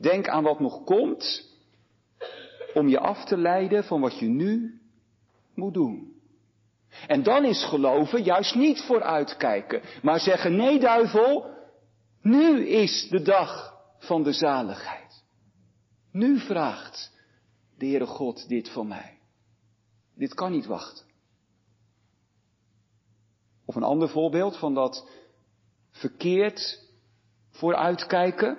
Denk 0.02 0.28
aan 0.28 0.44
wat 0.44 0.60
nog 0.60 0.84
komt. 0.84 1.50
Om 2.74 2.88
je 2.88 3.00
af 3.00 3.26
te 3.26 3.38
leiden 3.38 3.84
van 3.84 4.02
wat 4.02 4.20
je 4.20 4.28
nu 4.28 4.82
moet 5.54 5.74
doen. 5.74 6.12
En 7.08 7.24
dan 7.24 7.46
is 7.46 7.66
geloven 7.66 8.24
juist 8.24 8.56
niet 8.56 8.82
vooruitkijken, 8.82 9.82
maar 10.02 10.20
zeggen, 10.20 10.56
nee 10.56 10.80
duivel, 10.80 11.46
nu 12.22 12.68
is 12.68 13.08
de 13.10 13.22
dag 13.22 13.80
van 13.98 14.24
de 14.24 14.34
zaligheid. 14.34 15.24
Nu 16.12 16.40
vraagt 16.40 17.12
de 17.78 17.86
Heere 17.86 18.06
God 18.06 18.48
dit 18.48 18.70
van 18.70 18.88
mij. 18.88 19.20
Dit 20.16 20.34
kan 20.34 20.52
niet 20.52 20.66
wachten. 20.66 21.06
Of 23.66 23.76
een 23.76 23.84
ander 23.84 24.10
voorbeeld 24.10 24.58
van 24.58 24.74
dat 24.74 25.10
verkeerd 25.92 26.90
vooruitkijken. 27.50 28.58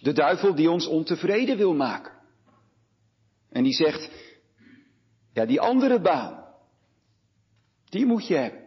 De 0.00 0.12
duivel 0.12 0.54
die 0.54 0.70
ons 0.70 0.86
ontevreden 0.86 1.56
wil 1.56 1.74
maken. 1.74 2.12
En 3.48 3.62
die 3.62 3.72
zegt, 3.72 4.10
ja 5.32 5.46
die 5.46 5.60
andere 5.60 6.00
baan, 6.00 6.44
die 7.84 8.06
moet 8.06 8.26
je 8.26 8.34
hebben. 8.34 8.64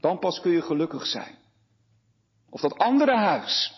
Dan 0.00 0.18
pas 0.18 0.40
kun 0.40 0.50
je 0.50 0.62
gelukkig 0.62 1.06
zijn. 1.06 1.38
Of 2.50 2.60
dat 2.60 2.78
andere 2.78 3.16
huis. 3.16 3.74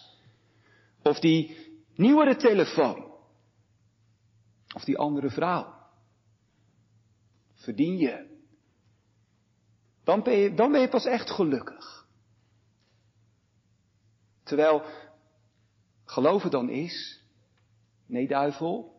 Of 1.03 1.19
die 1.19 1.57
nieuwere 1.95 2.37
telefoon. 2.37 3.11
Of 4.75 4.85
die 4.85 4.99
andere 4.99 5.31
vrouw. 5.31 5.75
Verdien 7.55 7.97
je. 7.97 8.31
Dan 10.05 10.23
ben 10.23 10.37
je, 10.37 10.55
dan 10.55 10.73
ben 10.73 10.81
je 10.81 10.89
pas 10.89 11.05
echt 11.05 11.31
gelukkig. 11.31 12.07
Terwijl 14.43 14.83
geloven 16.13 16.51
dan 16.51 16.69
is, 16.69 17.23
nee 18.07 18.29
duivel, 18.29 18.93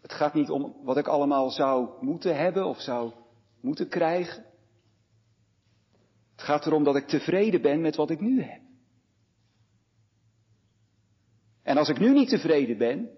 het 0.00 0.12
gaat 0.12 0.34
niet 0.34 0.50
om 0.50 0.76
wat 0.82 0.96
ik 0.96 1.06
allemaal 1.06 1.50
zou 1.50 2.04
moeten 2.04 2.36
hebben 2.36 2.66
of 2.66 2.80
zou 2.80 3.12
moeten 3.60 3.88
krijgen. 3.88 4.44
Het 6.32 6.42
gaat 6.42 6.66
erom 6.66 6.84
dat 6.84 6.96
ik 6.96 7.06
tevreden 7.06 7.62
ben 7.62 7.80
met 7.80 7.96
wat 7.96 8.10
ik 8.10 8.20
nu 8.20 8.42
heb. 8.42 8.60
En 11.62 11.76
als 11.76 11.88
ik 11.88 11.98
nu 11.98 12.12
niet 12.12 12.28
tevreden 12.28 12.78
ben 12.78 13.10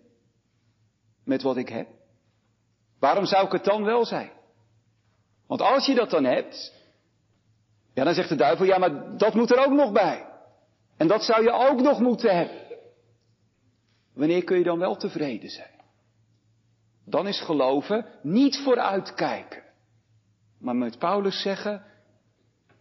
met 1.25 1.43
wat 1.43 1.57
ik 1.57 1.69
heb, 1.69 1.89
waarom 2.99 3.25
zou 3.25 3.47
ik 3.47 3.53
het 3.53 3.65
dan 3.65 3.85
wel 3.85 4.05
zijn? 4.05 4.31
Want 5.47 5.61
als 5.61 5.87
je 5.87 5.95
dat 5.95 6.11
dan 6.11 6.25
hebt, 6.25 6.73
ja 7.93 8.05
dan 8.05 8.15
zegt 8.15 8.29
de 8.29 8.37
duivel, 8.37 8.67
ja 8.67 8.79
maar 8.79 9.17
dat 9.17 9.35
moet 9.35 9.51
er 9.51 9.65
ook 9.67 9.73
nog 9.73 9.93
bij. 9.93 10.27
En 10.97 11.09
dat 11.09 11.23
zou 11.23 11.43
je 11.43 11.53
ook 11.53 11.81
nog 11.81 12.01
moeten 12.01 12.37
hebben. 12.37 12.64
Wanneer 14.15 14.45
kun 14.45 14.59
je 14.59 14.65
dan 14.65 14.79
wel 14.79 14.97
tevreden 14.97 15.51
zijn? 15.51 15.83
Dan 17.05 17.27
is 17.29 17.41
geloven 17.41 18.07
niet 18.23 18.57
vooruitkijken. 18.57 19.63
Maar 20.59 20.77
met 20.77 20.99
Paulus 20.99 21.43
zeggen, 21.43 21.85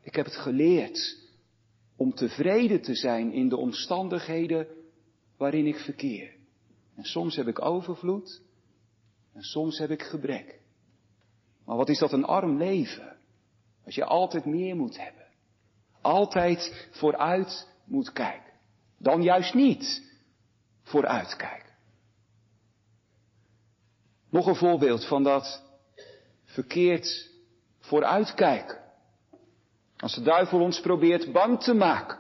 ik 0.02 0.16
heb 0.16 0.26
het 0.26 0.36
geleerd 0.36 1.18
om 1.96 2.14
tevreden 2.14 2.82
te 2.82 2.96
zijn 2.96 3.32
in 3.32 3.50
de 3.50 3.58
omstandigheden 3.58 4.68
waarin 5.38 5.66
ik 5.66 5.78
verkeer. 5.78 6.36
En 6.96 7.04
soms 7.04 7.36
heb 7.36 7.48
ik 7.48 7.62
overvloed 7.62 8.42
en 9.34 9.42
soms 9.42 9.78
heb 9.78 9.90
ik 9.90 10.02
gebrek. 10.02 10.60
Maar 11.66 11.78
wat 11.78 11.90
is 11.90 12.00
dat 12.00 12.12
een 12.12 12.26
arm 12.26 12.58
leven? 12.58 13.18
Als 13.86 13.96
je 13.96 14.06
altijd 14.06 14.46
meer 14.46 14.76
moet 14.76 14.98
hebben. 14.98 15.28
Altijd 16.02 16.88
vooruit 16.92 17.68
moet 17.86 18.12
kijken. 18.12 18.54
Dan 18.98 19.24
juist 19.24 19.54
niet 19.54 20.13
vooruit 20.84 21.36
kijken. 21.36 21.74
Nog 24.30 24.48
een 24.48 24.56
voorbeeld 24.56 25.06
van 25.06 25.24
dat 25.24 25.64
verkeerd 26.46 27.32
vooruitkijken. 27.80 28.82
Als 29.98 30.16
de 30.16 30.22
duivel 30.22 30.60
ons 30.60 30.82
probeert 30.82 31.32
bang 31.32 31.62
te 31.64 31.74
maken. 31.74 32.20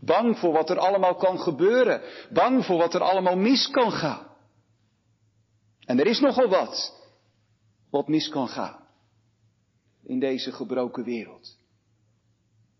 Bang 0.00 0.38
voor 0.38 0.52
wat 0.52 0.70
er 0.70 0.78
allemaal 0.78 1.14
kan 1.14 1.38
gebeuren. 1.38 2.02
Bang 2.30 2.64
voor 2.64 2.76
wat 2.76 2.94
er 2.94 3.00
allemaal 3.00 3.36
mis 3.36 3.70
kan 3.70 3.92
gaan. 3.92 4.26
En 5.84 6.00
er 6.00 6.06
is 6.06 6.20
nogal 6.20 6.48
wat 6.48 7.00
wat 7.90 8.08
mis 8.08 8.28
kan 8.28 8.48
gaan 8.48 8.86
in 10.02 10.18
deze 10.18 10.52
gebroken 10.52 11.04
wereld. 11.04 11.56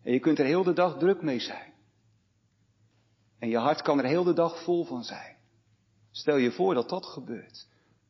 En 0.02 0.12
je 0.12 0.20
kunt 0.20 0.38
er 0.38 0.44
heel 0.44 0.62
de 0.62 0.72
dag 0.72 0.98
druk 0.98 1.22
mee 1.22 1.40
zijn. 1.40 1.71
En 3.42 3.48
je 3.48 3.58
hart 3.58 3.82
kan 3.82 3.98
er 3.98 4.04
heel 4.04 4.24
de 4.24 4.32
dag 4.32 4.62
vol 4.62 4.84
van 4.84 5.04
zijn. 5.04 5.36
Stel 6.10 6.36
je 6.36 6.52
voor 6.52 6.74
dat 6.74 6.88
dat 6.88 7.06
gebeurt. 7.06 7.66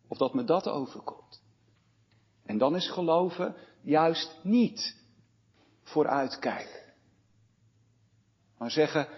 Of 0.09 0.19
dat 0.19 0.35
me 0.35 0.45
dat 0.45 0.69
overkomt. 0.69 1.43
En 2.45 2.59
dan 2.59 2.77
is 2.77 2.91
geloven 2.91 3.57
juist 3.83 4.39
niet 4.43 4.97
vooruitkijken. 5.83 6.93
Maar 8.59 8.71
zeggen, 8.71 9.09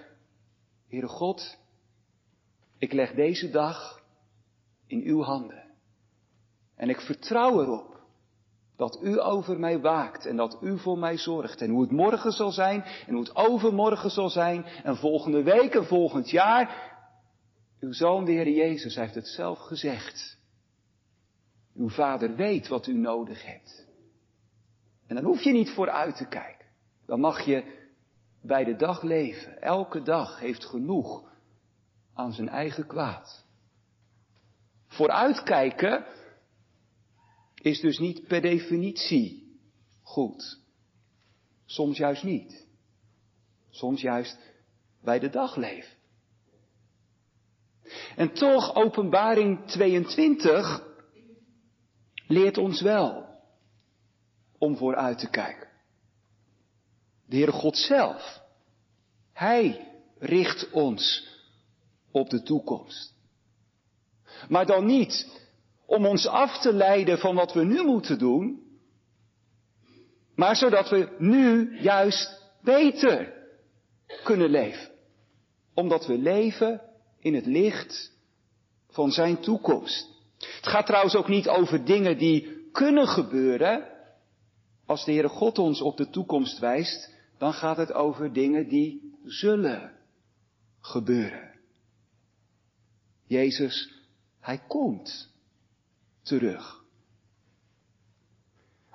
Heere 0.88 1.08
God, 1.08 1.58
ik 2.78 2.92
leg 2.92 3.14
deze 3.14 3.50
dag 3.50 4.02
in 4.86 5.02
uw 5.02 5.22
handen. 5.22 5.70
En 6.74 6.88
ik 6.88 7.00
vertrouw 7.00 7.62
erop 7.62 7.93
dat 8.76 8.98
u 9.02 9.20
over 9.20 9.58
mij 9.58 9.80
waakt 9.80 10.26
en 10.26 10.36
dat 10.36 10.58
u 10.60 10.78
voor 10.78 10.98
mij 10.98 11.18
zorgt. 11.18 11.60
En 11.60 11.70
hoe 11.70 11.82
het 11.82 11.90
morgen 11.90 12.32
zal 12.32 12.50
zijn 12.50 12.82
en 12.82 13.14
hoe 13.14 13.22
het 13.22 13.36
overmorgen 13.36 14.10
zal 14.10 14.30
zijn 14.30 14.64
en 14.64 14.96
volgende 14.96 15.42
week 15.42 15.74
en 15.74 15.86
volgend 15.86 16.30
jaar. 16.30 16.92
Uw 17.80 17.92
zoon, 17.92 18.24
de 18.24 18.32
Heer 18.32 18.48
Jezus, 18.48 18.94
heeft 18.94 19.14
het 19.14 19.28
zelf 19.28 19.58
gezegd. 19.58 20.38
Uw 21.74 21.88
vader 21.88 22.34
weet 22.34 22.68
wat 22.68 22.86
u 22.86 22.94
nodig 22.94 23.46
hebt. 23.46 23.86
En 25.06 25.14
dan 25.14 25.24
hoef 25.24 25.42
je 25.42 25.52
niet 25.52 25.70
vooruit 25.70 26.16
te 26.16 26.28
kijken. 26.28 26.66
Dan 27.06 27.20
mag 27.20 27.40
je 27.40 27.82
bij 28.42 28.64
de 28.64 28.76
dag 28.76 29.02
leven. 29.02 29.62
Elke 29.62 30.02
dag 30.02 30.38
heeft 30.38 30.64
genoeg 30.64 31.32
aan 32.14 32.32
zijn 32.32 32.48
eigen 32.48 32.86
kwaad. 32.86 33.44
Vooruitkijken 34.86 36.04
is 37.64 37.80
dus 37.80 37.98
niet 37.98 38.26
per 38.26 38.40
definitie 38.40 39.58
goed. 40.02 40.58
Soms 41.64 41.96
juist 41.96 42.22
niet. 42.22 42.66
Soms 43.70 44.00
juist 44.00 44.38
bij 45.02 45.18
de 45.18 45.30
dag 45.30 45.56
leven. 45.56 45.96
En 48.16 48.32
toch, 48.32 48.74
openbaring 48.74 49.66
22 49.66 50.82
leert 52.26 52.58
ons 52.58 52.80
wel 52.80 53.26
om 54.58 54.76
vooruit 54.76 55.18
te 55.18 55.30
kijken. 55.30 55.68
De 57.26 57.36
Heere 57.36 57.52
God 57.52 57.76
zelf, 57.76 58.42
Hij 59.32 59.92
richt 60.18 60.70
ons 60.70 61.28
op 62.10 62.30
de 62.30 62.42
toekomst. 62.42 63.14
Maar 64.48 64.66
dan 64.66 64.86
niet 64.86 65.42
om 65.86 66.06
ons 66.06 66.26
af 66.26 66.60
te 66.60 66.72
leiden 66.72 67.18
van 67.18 67.34
wat 67.34 67.52
we 67.52 67.64
nu 67.64 67.82
moeten 67.82 68.18
doen, 68.18 68.62
maar 70.34 70.56
zodat 70.56 70.88
we 70.88 71.14
nu 71.18 71.76
juist 71.80 72.42
beter 72.62 73.32
kunnen 74.24 74.50
leven. 74.50 74.90
Omdat 75.74 76.06
we 76.06 76.18
leven 76.18 76.80
in 77.18 77.34
het 77.34 77.46
licht 77.46 78.12
van 78.88 79.10
Zijn 79.10 79.40
toekomst. 79.40 80.12
Het 80.38 80.66
gaat 80.66 80.86
trouwens 80.86 81.14
ook 81.14 81.28
niet 81.28 81.48
over 81.48 81.84
dingen 81.84 82.18
die 82.18 82.68
kunnen 82.72 83.08
gebeuren. 83.08 83.88
Als 84.86 85.04
de 85.04 85.12
Heere 85.12 85.28
God 85.28 85.58
ons 85.58 85.80
op 85.80 85.96
de 85.96 86.10
toekomst 86.10 86.58
wijst, 86.58 87.12
dan 87.38 87.52
gaat 87.52 87.76
het 87.76 87.92
over 87.92 88.32
dingen 88.32 88.68
die 88.68 89.18
zullen 89.24 89.92
gebeuren. 90.80 91.52
Jezus, 93.26 93.92
Hij 94.40 94.58
komt 94.68 95.33
terug. 96.24 96.82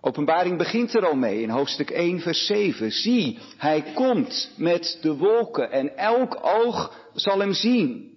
Openbaring 0.02 0.58
begint 0.58 0.94
er 0.94 1.06
al 1.06 1.16
mee 1.16 1.42
in 1.42 1.50
hoofdstuk 1.50 1.90
1, 1.90 2.20
vers 2.20 2.46
7. 2.46 2.92
Zie, 2.92 3.40
hij 3.58 3.82
komt 3.94 4.52
met 4.58 4.98
de 5.02 5.16
wolken 5.16 5.72
en 5.72 5.98
elk 5.98 6.40
oog 6.42 7.08
zal 7.14 7.40
hem 7.40 7.54
zien. 7.54 8.14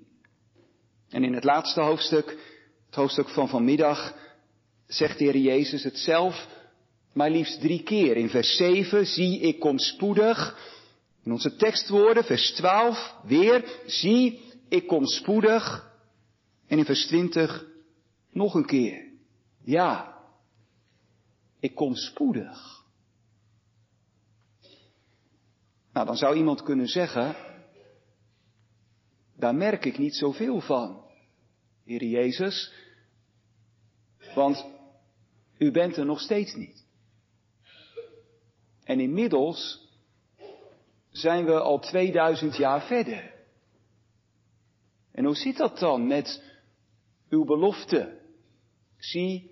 En 1.11 1.25
in 1.25 1.35
het 1.35 1.45
laatste 1.45 1.81
hoofdstuk, 1.81 2.37
het 2.87 2.95
hoofdstuk 2.95 3.29
van 3.29 3.49
vanmiddag, 3.49 4.15
zegt 4.87 5.19
de 5.19 5.25
Heer 5.25 5.37
Jezus 5.37 5.85
het 5.85 5.99
zelf, 5.99 6.47
maar 7.13 7.31
liefst 7.31 7.61
drie 7.61 7.83
keer. 7.83 8.17
In 8.17 8.29
vers 8.29 8.57
7, 8.57 9.07
zie, 9.07 9.41
ik 9.41 9.61
kom 9.61 9.79
spoedig. 9.79 10.59
In 11.25 11.33
onze 11.33 11.57
tekstwoorden, 11.57 12.25
vers 12.25 12.51
12, 12.53 13.15
weer, 13.23 13.65
zie, 13.87 14.41
ik 14.69 14.87
kom 14.87 15.07
spoedig. 15.07 15.91
En 16.69 16.79
in 16.79 16.85
vers 16.85 17.07
20, 17.07 17.65
nog 18.33 18.55
een 18.55 18.67
keer. 18.67 19.11
Ja, 19.61 20.19
ik 21.59 21.75
kom 21.75 21.95
spoedig. 21.95 22.85
Nou, 25.93 26.07
dan 26.07 26.17
zou 26.17 26.37
iemand 26.37 26.63
kunnen 26.63 26.87
zeggen, 26.87 27.37
daar 29.37 29.55
merk 29.55 29.85
ik 29.85 29.99
niet 29.99 30.15
zoveel 30.15 30.61
van, 30.61 31.05
Heer 31.85 32.05
Jezus, 32.05 32.73
want 34.35 34.67
u 35.59 35.71
bent 35.71 35.97
er 35.97 36.07
nog 36.07 36.21
steeds 36.21 36.55
niet. 36.55 36.87
En 38.85 39.01
inmiddels 39.01 39.89
zijn 41.09 41.45
we 41.45 41.61
al 41.61 41.79
2000 41.79 42.57
jaar 42.57 42.87
verder. 42.87 43.35
En 45.13 45.25
hoe 45.25 45.37
zit 45.37 45.57
dat 45.57 45.79
dan 45.79 46.07
met 46.07 46.43
uw 47.29 47.45
belofte 47.45 48.22
Zie, 49.03 49.51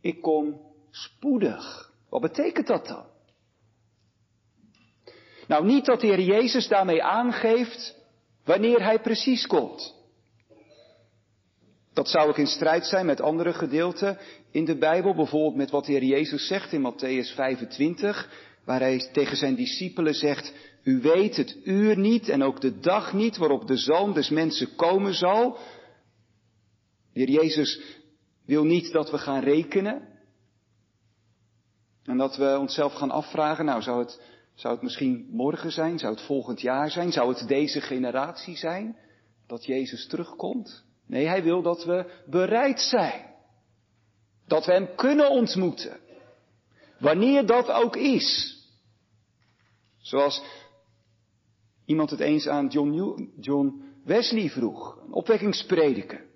ik 0.00 0.22
kom 0.22 0.60
spoedig. 0.90 1.92
Wat 2.08 2.20
betekent 2.20 2.66
dat 2.66 2.86
dan? 2.86 3.04
Nou, 5.46 5.66
niet 5.66 5.84
dat 5.84 6.00
de 6.00 6.06
Heer 6.06 6.20
Jezus 6.20 6.68
daarmee 6.68 7.02
aangeeft 7.02 7.96
wanneer 8.44 8.82
Hij 8.82 9.00
precies 9.00 9.46
komt. 9.46 9.94
Dat 11.92 12.08
zou 12.08 12.28
ook 12.28 12.38
in 12.38 12.46
strijd 12.46 12.86
zijn 12.86 13.06
met 13.06 13.20
andere 13.20 13.52
gedeelten 13.52 14.18
in 14.50 14.64
de 14.64 14.78
Bijbel, 14.78 15.14
bijvoorbeeld 15.14 15.56
met 15.56 15.70
wat 15.70 15.84
de 15.84 15.92
Heer 15.92 16.04
Jezus 16.04 16.46
zegt 16.46 16.72
in 16.72 16.92
Matthäus 16.92 17.34
25, 17.34 18.30
waar 18.64 18.80
Hij 18.80 19.10
tegen 19.12 19.36
zijn 19.36 19.54
discipelen 19.54 20.14
zegt, 20.14 20.52
u 20.82 21.00
weet 21.00 21.36
het 21.36 21.56
uur 21.64 21.98
niet 21.98 22.28
en 22.28 22.42
ook 22.42 22.60
de 22.60 22.80
dag 22.80 23.12
niet 23.12 23.36
waarop 23.36 23.66
de 23.66 23.76
Zoon 23.76 24.12
des 24.12 24.28
Mensen 24.28 24.74
komen 24.76 25.14
zal. 25.14 25.58
De 27.12 27.20
Heer 27.20 27.30
Jezus 27.30 27.80
wil 28.48 28.64
niet 28.64 28.92
dat 28.92 29.10
we 29.10 29.18
gaan 29.18 29.40
rekenen. 29.40 30.08
En 32.04 32.16
dat 32.16 32.36
we 32.36 32.56
onszelf 32.58 32.92
gaan 32.92 33.10
afvragen, 33.10 33.64
nou 33.64 33.82
zou 33.82 33.98
het, 33.98 34.22
zou 34.54 34.74
het 34.74 34.82
misschien 34.82 35.28
morgen 35.30 35.72
zijn, 35.72 35.98
zou 35.98 36.14
het 36.14 36.22
volgend 36.22 36.60
jaar 36.60 36.90
zijn, 36.90 37.12
zou 37.12 37.34
het 37.34 37.48
deze 37.48 37.80
generatie 37.80 38.56
zijn 38.56 38.96
dat 39.46 39.64
Jezus 39.64 40.06
terugkomt? 40.06 40.84
Nee, 41.06 41.26
hij 41.26 41.42
wil 41.42 41.62
dat 41.62 41.84
we 41.84 42.22
bereid 42.26 42.80
zijn. 42.80 43.34
Dat 44.46 44.66
we 44.66 44.72
Hem 44.72 44.94
kunnen 44.94 45.30
ontmoeten. 45.30 46.00
Wanneer 46.98 47.46
dat 47.46 47.70
ook 47.70 47.96
is. 47.96 48.58
Zoals 49.98 50.42
iemand 51.84 52.10
het 52.10 52.20
eens 52.20 52.48
aan 52.48 52.66
John, 52.66 53.32
John 53.40 53.82
Wesley 54.04 54.50
vroeg, 54.50 54.98
een 55.06 55.12
opwekkingsprediker. 55.12 56.26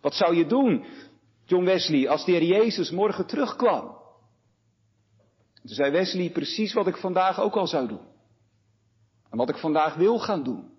Wat 0.00 0.14
zou 0.14 0.36
je 0.36 0.46
doen 0.46 0.84
John 1.46 1.64
Wesley, 1.64 2.08
als 2.08 2.24
de 2.24 2.32
Heer 2.32 2.42
Jezus 2.42 2.90
morgen 2.90 3.26
terugkwam. 3.26 3.84
Toen 5.54 5.74
zei 5.74 5.90
Wesley 5.90 6.30
precies 6.30 6.72
wat 6.72 6.86
ik 6.86 6.96
vandaag 6.96 7.40
ook 7.40 7.56
al 7.56 7.66
zou 7.66 7.88
doen. 7.88 8.06
En 9.30 9.38
wat 9.38 9.48
ik 9.48 9.56
vandaag 9.56 9.94
wil 9.94 10.18
gaan 10.18 10.42
doen. 10.42 10.70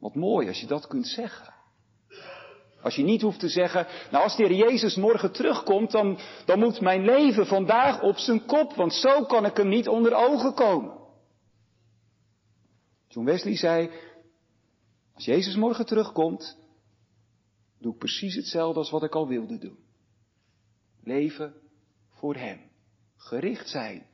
Wat 0.00 0.14
mooi 0.14 0.48
als 0.48 0.60
je 0.60 0.66
dat 0.66 0.86
kunt 0.86 1.06
zeggen. 1.06 1.54
Als 2.82 2.94
je 2.94 3.02
niet 3.02 3.22
hoeft 3.22 3.40
te 3.40 3.48
zeggen, 3.48 3.86
nou 4.10 4.24
als 4.24 4.36
de 4.36 4.44
Heer 4.46 4.56
Jezus 4.56 4.96
morgen 4.96 5.32
terugkomt, 5.32 5.90
dan, 5.90 6.18
dan 6.44 6.58
moet 6.58 6.80
mijn 6.80 7.04
leven 7.04 7.46
vandaag 7.46 8.02
op 8.02 8.16
zijn 8.16 8.46
kop, 8.46 8.74
want 8.74 8.94
zo 8.94 9.24
kan 9.24 9.44
ik 9.44 9.56
hem 9.56 9.68
niet 9.68 9.88
onder 9.88 10.14
ogen 10.14 10.54
komen. 10.54 10.96
John 13.08 13.26
Wesley 13.26 13.56
zei, 13.56 13.90
als 15.14 15.24
Jezus 15.24 15.56
morgen 15.56 15.86
terugkomt, 15.86 16.57
doe 17.78 17.92
ik 17.92 17.98
precies 17.98 18.34
hetzelfde 18.34 18.78
als 18.78 18.90
wat 18.90 19.02
ik 19.02 19.14
al 19.14 19.28
wilde 19.28 19.58
doen. 19.58 19.78
Leven 21.02 21.54
voor 22.08 22.34
Hem. 22.34 22.70
Gericht 23.16 23.68
zijn 23.68 24.06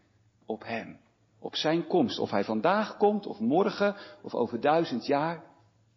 op 0.47 0.65
Hem. 0.65 1.01
Op 1.39 1.57
Zijn 1.57 1.87
komst. 1.87 2.19
Of 2.19 2.31
Hij 2.31 2.45
vandaag 2.45 2.97
komt, 2.97 3.27
of 3.27 3.39
morgen, 3.39 3.97
of 4.23 4.35
over 4.35 4.61
duizend 4.61 5.07
jaar. 5.07 5.45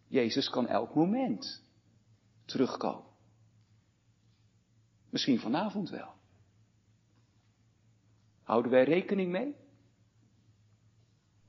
Jezus 0.08 0.50
kan 0.50 0.66
elk 0.66 0.94
moment 0.94 1.62
terugkomen. 2.44 3.06
Misschien 5.10 5.40
vanavond 5.40 5.90
wel. 5.90 6.12
Houden 8.42 8.70
wij 8.70 8.84
rekening 8.84 9.30
mee? 9.30 9.56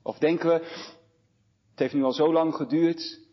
Of 0.01 0.17
denken 0.17 0.47
we, 0.47 0.53
het 1.69 1.79
heeft 1.79 1.93
nu 1.93 2.03
al 2.03 2.13
zo 2.13 2.33
lang 2.33 2.55
geduurd, 2.55 3.28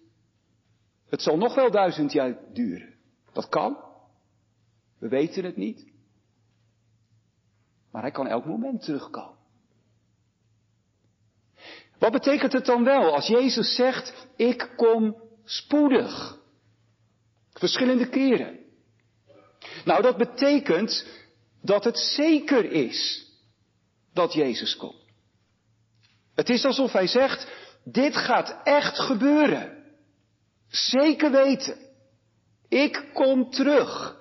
het 1.09 1.23
zal 1.23 1.37
nog 1.37 1.55
wel 1.55 1.71
duizend 1.71 2.13
jaar 2.13 2.39
duren. 2.53 2.95
Dat 3.33 3.49
kan. 3.49 3.77
We 4.99 5.09
weten 5.09 5.45
het 5.45 5.57
niet. 5.57 5.87
Maar 7.91 8.03
hij 8.03 8.11
kan 8.11 8.27
elk 8.27 8.45
moment 8.45 8.85
terugkomen. 8.85 9.37
Wat 11.99 12.13
betekent 12.13 12.53
het 12.53 12.65
dan 12.65 12.85
wel 12.85 13.15
als 13.15 13.27
Jezus 13.27 13.75
zegt, 13.75 14.27
ik 14.37 14.73
kom 14.77 15.17
spoedig? 15.45 16.39
Verschillende 17.53 18.09
keren. 18.09 18.59
Nou, 19.85 20.03
dat 20.03 20.17
betekent 20.17 21.07
dat 21.63 21.85
het 21.85 21.99
zeker 21.99 22.71
is 22.71 23.31
dat 24.13 24.33
Jezus 24.33 24.77
komt. 24.77 25.05
Het 26.35 26.49
is 26.49 26.65
alsof 26.65 26.93
hij 26.93 27.07
zegt, 27.07 27.49
dit 27.85 28.17
gaat 28.17 28.61
echt 28.65 28.99
gebeuren. 28.99 29.76
Zeker 30.77 31.31
weten. 31.31 31.79
Ik 32.69 33.11
kom 33.13 33.51
terug. 33.51 34.21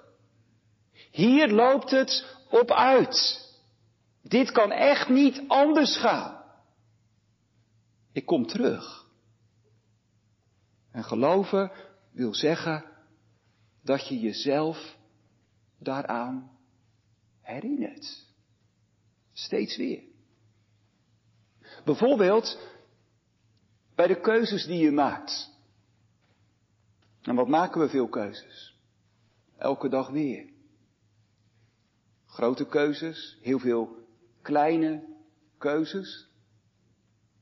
Hier 1.12 1.48
loopt 1.52 1.92
het 1.92 2.38
op 2.50 2.72
uit. 2.72 3.50
Dit 4.22 4.52
kan 4.52 4.72
echt 4.72 5.10
niet 5.10 5.44
anders 5.48 5.98
gaan. 5.98 6.44
Ik 8.12 8.26
kom 8.26 8.46
terug. 8.46 9.06
En 10.92 11.04
geloven 11.04 11.72
wil 12.12 12.34
zeggen 12.34 12.86
dat 13.84 14.08
je 14.08 14.20
jezelf 14.20 14.98
daaraan 15.80 16.52
herinnert. 17.42 18.26
Steeds 19.34 19.78
weer. 19.78 20.04
Bijvoorbeeld 21.86 22.60
bij 23.96 24.08
de 24.08 24.22
keuzes 24.22 24.66
die 24.66 24.80
je 24.80 24.92
maakt. 24.92 25.55
En 27.26 27.36
wat 27.36 27.48
maken 27.48 27.82
we 27.82 27.90
veel 27.90 28.08
keuzes? 28.08 28.76
Elke 29.58 29.90
dag 29.90 30.10
weer. 30.10 30.50
Grote 32.26 32.66
keuzes, 32.66 33.38
heel 33.42 33.60
veel 33.60 33.98
kleine 34.42 35.04
keuzes. 35.58 36.30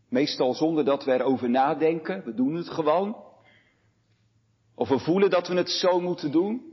Meestal 0.10 0.54
zonder 0.54 0.86
dat 0.86 1.04
we 1.04 1.13
erover 1.13 1.50
nadenken. 1.50 2.24
We 2.24 2.34
doen 2.34 2.54
het 2.54 2.69
gewoon. 2.69 3.24
Of 4.76 4.89
we 4.89 5.00
voelen 5.00 5.30
dat 5.30 5.48
we 5.48 5.56
het 5.56 5.69
zo 5.69 6.00
moeten 6.00 6.32
doen. 6.32 6.72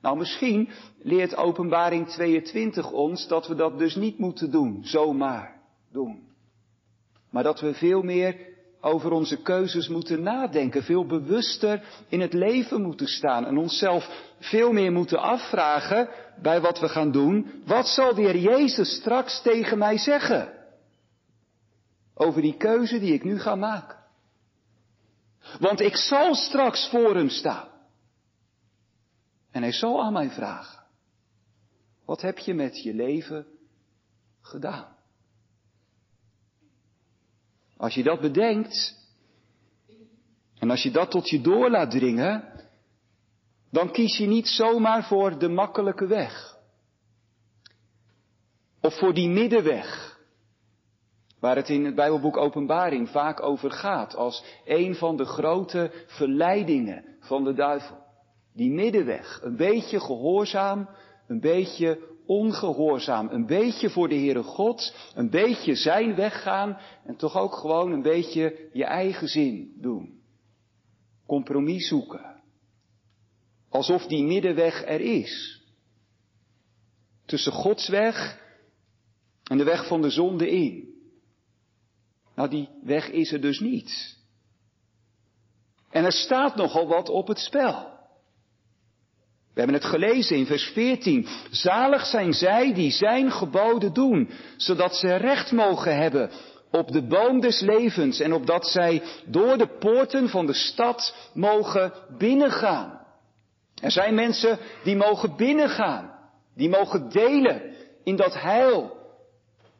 Nou, 0.00 0.18
misschien 0.18 0.68
leert 0.98 1.36
Openbaring 1.36 2.08
22 2.08 2.92
ons 2.92 3.28
dat 3.28 3.46
we 3.46 3.54
dat 3.54 3.78
dus 3.78 3.94
niet 3.94 4.18
moeten 4.18 4.50
doen, 4.50 4.84
zomaar 4.84 5.60
doen. 5.92 6.28
Maar 7.30 7.42
dat 7.42 7.60
we 7.60 7.74
veel 7.74 8.02
meer 8.02 8.55
over 8.80 9.10
onze 9.10 9.42
keuzes 9.42 9.88
moeten 9.88 10.22
nadenken, 10.22 10.82
veel 10.82 11.06
bewuster 11.06 11.82
in 12.08 12.20
het 12.20 12.32
leven 12.32 12.82
moeten 12.82 13.06
staan 13.06 13.46
en 13.46 13.58
onszelf 13.58 14.08
veel 14.38 14.72
meer 14.72 14.92
moeten 14.92 15.18
afvragen 15.18 16.08
bij 16.42 16.60
wat 16.60 16.80
we 16.80 16.88
gaan 16.88 17.10
doen. 17.10 17.62
Wat 17.66 17.86
zal 17.86 18.14
de 18.14 18.20
Heer 18.20 18.38
Jezus 18.38 18.96
straks 18.96 19.42
tegen 19.42 19.78
mij 19.78 19.98
zeggen? 19.98 20.52
Over 22.14 22.42
die 22.42 22.56
keuze 22.56 22.98
die 22.98 23.12
ik 23.12 23.24
nu 23.24 23.38
ga 23.38 23.54
maken. 23.54 23.98
Want 25.60 25.80
ik 25.80 25.96
zal 25.96 26.34
straks 26.34 26.88
voor 26.88 27.14
hem 27.14 27.28
staan. 27.28 27.68
En 29.50 29.62
hij 29.62 29.72
zal 29.72 30.02
aan 30.02 30.12
mij 30.12 30.30
vragen. 30.30 30.84
Wat 32.04 32.20
heb 32.20 32.38
je 32.38 32.54
met 32.54 32.82
je 32.82 32.94
leven 32.94 33.46
gedaan? 34.40 34.95
Als 37.76 37.94
je 37.94 38.02
dat 38.02 38.20
bedenkt, 38.20 38.94
en 40.58 40.70
als 40.70 40.82
je 40.82 40.90
dat 40.90 41.10
tot 41.10 41.28
je 41.28 41.40
door 41.40 41.70
laat 41.70 41.90
dringen, 41.90 42.56
dan 43.70 43.90
kies 43.90 44.16
je 44.16 44.26
niet 44.26 44.48
zomaar 44.48 45.04
voor 45.04 45.38
de 45.38 45.48
makkelijke 45.48 46.06
weg. 46.06 46.56
Of 48.80 48.98
voor 48.98 49.14
die 49.14 49.28
middenweg, 49.28 50.18
waar 51.40 51.56
het 51.56 51.68
in 51.68 51.84
het 51.84 51.94
Bijbelboek 51.94 52.36
Openbaring 52.36 53.08
vaak 53.08 53.42
over 53.42 53.70
gaat, 53.70 54.14
als 54.14 54.44
een 54.64 54.94
van 54.94 55.16
de 55.16 55.24
grote 55.24 56.04
verleidingen 56.06 57.16
van 57.20 57.44
de 57.44 57.54
duivel. 57.54 58.04
Die 58.54 58.70
middenweg, 58.70 59.40
een 59.42 59.56
beetje 59.56 60.00
gehoorzaam, 60.00 60.88
een 61.26 61.40
beetje 61.40 62.15
ongehoorzaam, 62.26 63.28
een 63.28 63.46
beetje 63.46 63.90
voor 63.90 64.08
de 64.08 64.14
Heere 64.14 64.42
God, 64.42 64.94
een 65.14 65.30
beetje 65.30 65.74
zijn 65.74 66.14
weg 66.14 66.42
gaan 66.42 66.78
en 67.04 67.16
toch 67.16 67.36
ook 67.36 67.54
gewoon 67.54 67.92
een 67.92 68.02
beetje 68.02 68.68
je 68.72 68.84
eigen 68.84 69.28
zin 69.28 69.74
doen. 69.80 70.20
Compromis 71.26 71.88
zoeken. 71.88 72.42
Alsof 73.68 74.06
die 74.06 74.24
middenweg 74.24 74.84
er 74.84 75.00
is. 75.00 75.62
Tussen 77.24 77.52
Gods 77.52 77.88
weg 77.88 78.44
en 79.44 79.58
de 79.58 79.64
weg 79.64 79.86
van 79.86 80.02
de 80.02 80.10
zonde 80.10 80.50
in. 80.50 80.94
Nou, 82.34 82.48
die 82.48 82.68
weg 82.82 83.10
is 83.10 83.32
er 83.32 83.40
dus 83.40 83.60
niet. 83.60 84.18
En 85.90 86.04
er 86.04 86.12
staat 86.12 86.56
nogal 86.56 86.86
wat 86.86 87.08
op 87.08 87.28
het 87.28 87.38
spel. 87.38 87.95
We 89.56 89.62
hebben 89.62 89.80
het 89.80 89.90
gelezen 89.90 90.36
in 90.36 90.46
vers 90.46 90.64
14. 90.64 91.26
Zalig 91.50 92.06
zijn 92.06 92.32
zij 92.32 92.74
die 92.74 92.90
zijn 92.90 93.30
geboden 93.30 93.92
doen, 93.92 94.30
zodat 94.56 94.94
ze 94.94 95.14
recht 95.14 95.52
mogen 95.52 95.96
hebben 95.96 96.30
op 96.70 96.92
de 96.92 97.06
boom 97.06 97.40
des 97.40 97.60
levens 97.60 98.20
en 98.20 98.32
opdat 98.32 98.66
zij 98.66 99.02
door 99.26 99.58
de 99.58 99.66
poorten 99.78 100.28
van 100.28 100.46
de 100.46 100.52
stad 100.52 101.14
mogen 101.34 101.92
binnengaan. 102.18 103.00
Er 103.82 103.90
zijn 103.90 104.14
mensen 104.14 104.58
die 104.84 104.96
mogen 104.96 105.36
binnengaan, 105.36 106.10
die 106.54 106.68
mogen 106.68 107.08
delen 107.08 107.62
in 108.04 108.16
dat 108.16 108.40
heil, 108.40 108.96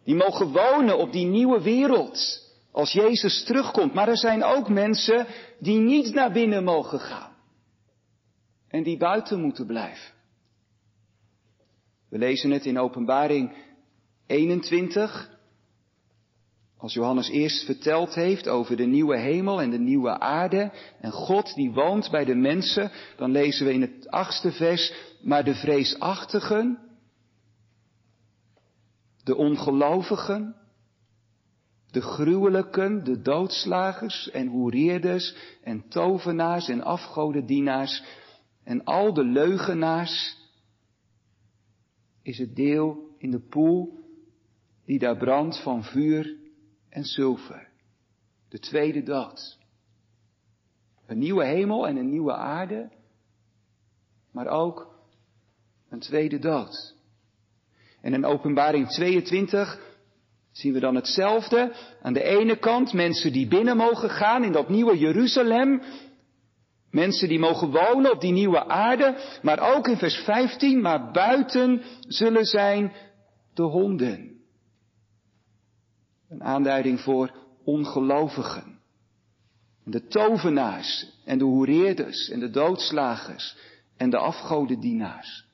die 0.04 0.14
mogen 0.14 0.52
wonen 0.52 0.98
op 0.98 1.12
die 1.12 1.26
nieuwe 1.26 1.62
wereld 1.62 2.42
als 2.72 2.92
Jezus 2.92 3.44
terugkomt. 3.44 3.94
Maar 3.94 4.08
er 4.08 4.18
zijn 4.18 4.44
ook 4.44 4.68
mensen 4.68 5.26
die 5.58 5.78
niet 5.78 6.14
naar 6.14 6.32
binnen 6.32 6.64
mogen 6.64 7.00
gaan 7.00 7.34
en 8.68 8.82
die 8.82 8.96
buiten 8.96 9.40
moeten 9.40 9.66
blijven. 9.66 10.14
We 12.08 12.18
lezen 12.18 12.50
het 12.50 12.64
in 12.66 12.78
Openbaring 12.78 13.56
21. 14.26 15.34
Als 16.76 16.94
Johannes 16.94 17.28
eerst 17.28 17.64
verteld 17.64 18.14
heeft 18.14 18.48
over 18.48 18.76
de 18.76 18.84
nieuwe 18.84 19.16
hemel 19.16 19.60
en 19.60 19.70
de 19.70 19.78
nieuwe 19.78 20.18
aarde 20.18 20.72
en 21.00 21.10
God 21.10 21.54
die 21.54 21.72
woont 21.72 22.10
bij 22.10 22.24
de 22.24 22.34
mensen, 22.34 22.90
dan 23.16 23.30
lezen 23.30 23.66
we 23.66 23.72
in 23.72 23.80
het 23.80 24.10
achtste 24.10 24.52
vers, 24.52 24.92
maar 25.22 25.44
de 25.44 25.54
vreesachtigen, 25.54 26.78
de 29.24 29.36
ongelovigen, 29.36 30.56
de 31.90 32.00
gruwelijken, 32.00 33.04
de 33.04 33.22
doodslagers 33.22 34.30
en 34.30 34.46
hoereerders 34.46 35.34
en 35.62 35.88
tovenaars 35.88 36.68
en 36.68 36.82
afgodendienaars, 36.82 38.02
en 38.66 38.84
al 38.84 39.14
de 39.14 39.24
leugenaars 39.24 40.36
is 42.22 42.38
het 42.38 42.56
deel 42.56 43.14
in 43.18 43.30
de 43.30 43.40
poel 43.40 43.98
die 44.84 44.98
daar 44.98 45.16
brandt 45.16 45.62
van 45.62 45.84
vuur 45.84 46.36
en 46.88 47.04
zilver. 47.04 47.68
De 48.48 48.58
tweede 48.58 49.02
dood. 49.02 49.58
Een 51.06 51.18
nieuwe 51.18 51.44
hemel 51.44 51.86
en 51.86 51.96
een 51.96 52.10
nieuwe 52.10 52.34
aarde, 52.34 52.90
maar 54.30 54.46
ook 54.46 54.98
een 55.88 56.00
tweede 56.00 56.38
dood. 56.38 56.94
En 58.00 58.14
in 58.14 58.24
openbaring 58.24 58.88
22 58.88 59.96
zien 60.52 60.72
we 60.72 60.80
dan 60.80 60.94
hetzelfde. 60.94 61.74
Aan 62.02 62.12
de 62.12 62.22
ene 62.22 62.58
kant 62.58 62.92
mensen 62.92 63.32
die 63.32 63.48
binnen 63.48 63.76
mogen 63.76 64.10
gaan 64.10 64.44
in 64.44 64.52
dat 64.52 64.68
nieuwe 64.68 64.98
Jeruzalem, 64.98 65.82
Mensen 66.90 67.28
die 67.28 67.38
mogen 67.38 67.70
wonen 67.70 68.12
op 68.12 68.20
die 68.20 68.32
nieuwe 68.32 68.66
aarde, 68.66 69.38
maar 69.42 69.76
ook 69.76 69.88
in 69.88 69.96
vers 69.96 70.14
15, 70.14 70.80
maar 70.80 71.10
buiten 71.10 71.82
zullen 72.00 72.44
zijn 72.44 72.92
de 73.54 73.62
honden. 73.62 74.40
Een 76.28 76.42
aanduiding 76.42 77.00
voor 77.00 77.34
ongelovigen. 77.64 78.80
De 79.84 80.06
tovenaars 80.06 81.06
en 81.24 81.38
de 81.38 81.44
hoereerders 81.44 82.28
en 82.28 82.40
de 82.40 82.50
doodslagers 82.50 83.56
en 83.96 84.10
de 84.10 84.18
afgodendienaars. 84.18 85.46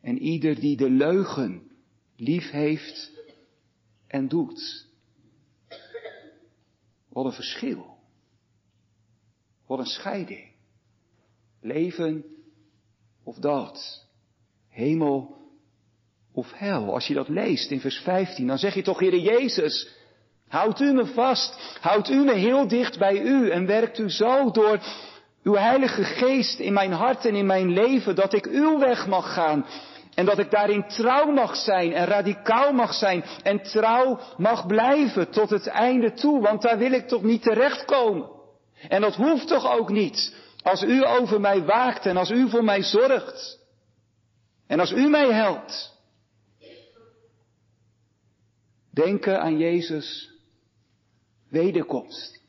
En 0.00 0.18
ieder 0.18 0.60
die 0.60 0.76
de 0.76 0.90
leugen 0.90 1.70
lief 2.16 2.50
heeft 2.50 3.12
en 4.06 4.28
doet. 4.28 4.86
Wat 7.08 7.24
een 7.24 7.32
verschil. 7.32 7.98
Wat 9.66 9.78
een 9.78 9.86
scheiding. 9.86 10.49
Leven 11.60 12.24
of 13.24 13.36
dood. 13.36 14.06
Hemel 14.68 15.36
of 16.32 16.52
hel. 16.52 16.92
Als 16.92 17.06
je 17.06 17.14
dat 17.14 17.28
leest 17.28 17.70
in 17.70 17.80
vers 17.80 17.98
15, 17.98 18.46
dan 18.46 18.58
zeg 18.58 18.74
je 18.74 18.82
toch, 18.82 18.98
Heere 18.98 19.20
Jezus, 19.20 19.88
houdt 20.48 20.80
u 20.80 20.92
me 20.92 21.06
vast, 21.06 21.78
houdt 21.80 22.10
u 22.10 22.24
me 22.24 22.34
heel 22.34 22.68
dicht 22.68 22.98
bij 22.98 23.20
u 23.20 23.50
en 23.50 23.66
werkt 23.66 23.98
u 23.98 24.10
zo 24.10 24.50
door 24.50 24.78
uw 25.42 25.54
heilige 25.54 26.04
geest 26.04 26.58
in 26.58 26.72
mijn 26.72 26.92
hart 26.92 27.24
en 27.24 27.34
in 27.34 27.46
mijn 27.46 27.72
leven, 27.72 28.14
dat 28.14 28.32
ik 28.32 28.46
uw 28.46 28.78
weg 28.78 29.06
mag 29.06 29.32
gaan 29.32 29.66
En 30.14 30.26
dat 30.26 30.38
ik 30.38 30.50
daarin 30.50 30.84
trouw 30.88 31.30
mag 31.30 31.56
zijn 31.56 31.92
en 31.92 32.06
radicaal 32.06 32.72
mag 32.72 32.94
zijn 32.94 33.24
en 33.42 33.62
trouw 33.62 34.18
mag 34.36 34.66
blijven 34.66 35.30
tot 35.30 35.50
het 35.50 35.66
einde 35.66 36.12
toe, 36.12 36.40
want 36.40 36.62
daar 36.62 36.78
wil 36.78 36.92
ik 36.92 37.08
toch 37.08 37.22
niet 37.22 37.42
terechtkomen. 37.42 38.28
En 38.88 39.00
dat 39.00 39.14
hoeft 39.14 39.48
toch 39.48 39.72
ook 39.72 39.90
niet, 39.90 40.34
als 40.62 40.82
u 40.82 41.06
over 41.06 41.40
mij 41.40 41.64
waakt 41.64 42.06
en 42.06 42.16
als 42.16 42.30
u 42.30 42.50
voor 42.50 42.64
mij 42.64 42.82
zorgt. 42.82 43.58
En 44.66 44.80
als 44.80 44.90
u 44.90 45.08
mij 45.08 45.32
helpt. 45.32 45.98
Denken 48.90 49.40
aan 49.40 49.58
Jezus 49.58 50.30
wederkomst. 51.48 52.40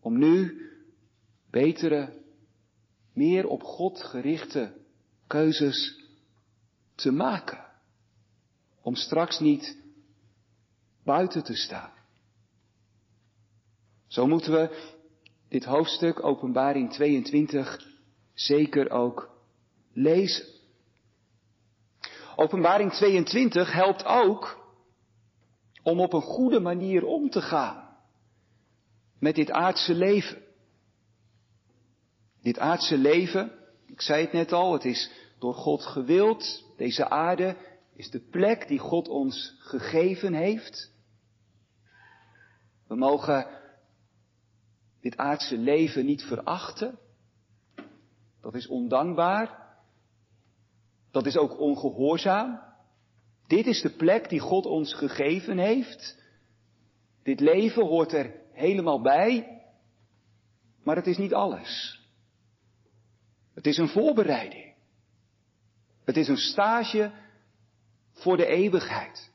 Om 0.00 0.18
nu 0.18 0.62
betere, 1.50 2.22
meer 3.12 3.46
op 3.46 3.62
God 3.62 4.02
gerichte 4.02 4.76
keuzes 5.26 6.00
te 6.94 7.10
maken. 7.10 7.64
Om 8.82 8.94
straks 8.94 9.38
niet 9.38 9.76
buiten 11.04 11.44
te 11.44 11.54
staan. 11.54 11.92
Zo 14.06 14.26
moeten 14.26 14.52
we 14.52 14.93
dit 15.48 15.64
hoofdstuk, 15.64 16.24
Openbaring 16.24 16.92
22, 16.92 17.86
zeker 18.34 18.90
ook 18.90 19.30
lezen. 19.92 20.46
Openbaring 22.36 22.92
22 22.92 23.72
helpt 23.72 24.04
ook 24.04 24.62
om 25.82 26.00
op 26.00 26.12
een 26.12 26.22
goede 26.22 26.60
manier 26.60 27.04
om 27.04 27.30
te 27.30 27.42
gaan 27.42 27.84
met 29.18 29.34
dit 29.34 29.50
aardse 29.50 29.94
leven. 29.94 30.42
Dit 32.42 32.58
aardse 32.58 32.98
leven, 32.98 33.52
ik 33.86 34.00
zei 34.00 34.22
het 34.22 34.32
net 34.32 34.52
al, 34.52 34.72
het 34.72 34.84
is 34.84 35.10
door 35.38 35.54
God 35.54 35.82
gewild. 35.82 36.64
Deze 36.76 37.08
aarde 37.08 37.56
is 37.96 38.10
de 38.10 38.20
plek 38.20 38.68
die 38.68 38.78
God 38.78 39.08
ons 39.08 39.54
gegeven 39.58 40.34
heeft. 40.34 40.92
We 42.88 42.96
mogen 42.96 43.46
dit 45.04 45.16
aardse 45.16 45.58
leven 45.58 46.04
niet 46.04 46.22
verachten. 46.22 46.98
Dat 48.40 48.54
is 48.54 48.66
ondankbaar. 48.66 49.76
Dat 51.10 51.26
is 51.26 51.36
ook 51.36 51.58
ongehoorzaam. 51.58 52.60
Dit 53.46 53.66
is 53.66 53.80
de 53.80 53.90
plek 53.90 54.28
die 54.28 54.40
God 54.40 54.66
ons 54.66 54.94
gegeven 54.94 55.58
heeft. 55.58 56.22
Dit 57.22 57.40
leven 57.40 57.86
hoort 57.86 58.12
er 58.12 58.34
helemaal 58.52 59.00
bij. 59.00 59.62
Maar 60.82 60.96
het 60.96 61.06
is 61.06 61.18
niet 61.18 61.34
alles. 61.34 62.00
Het 63.54 63.66
is 63.66 63.78
een 63.78 63.88
voorbereiding. 63.88 64.74
Het 66.04 66.16
is 66.16 66.28
een 66.28 66.36
stage 66.36 67.12
voor 68.12 68.36
de 68.36 68.46
eeuwigheid. 68.46 69.30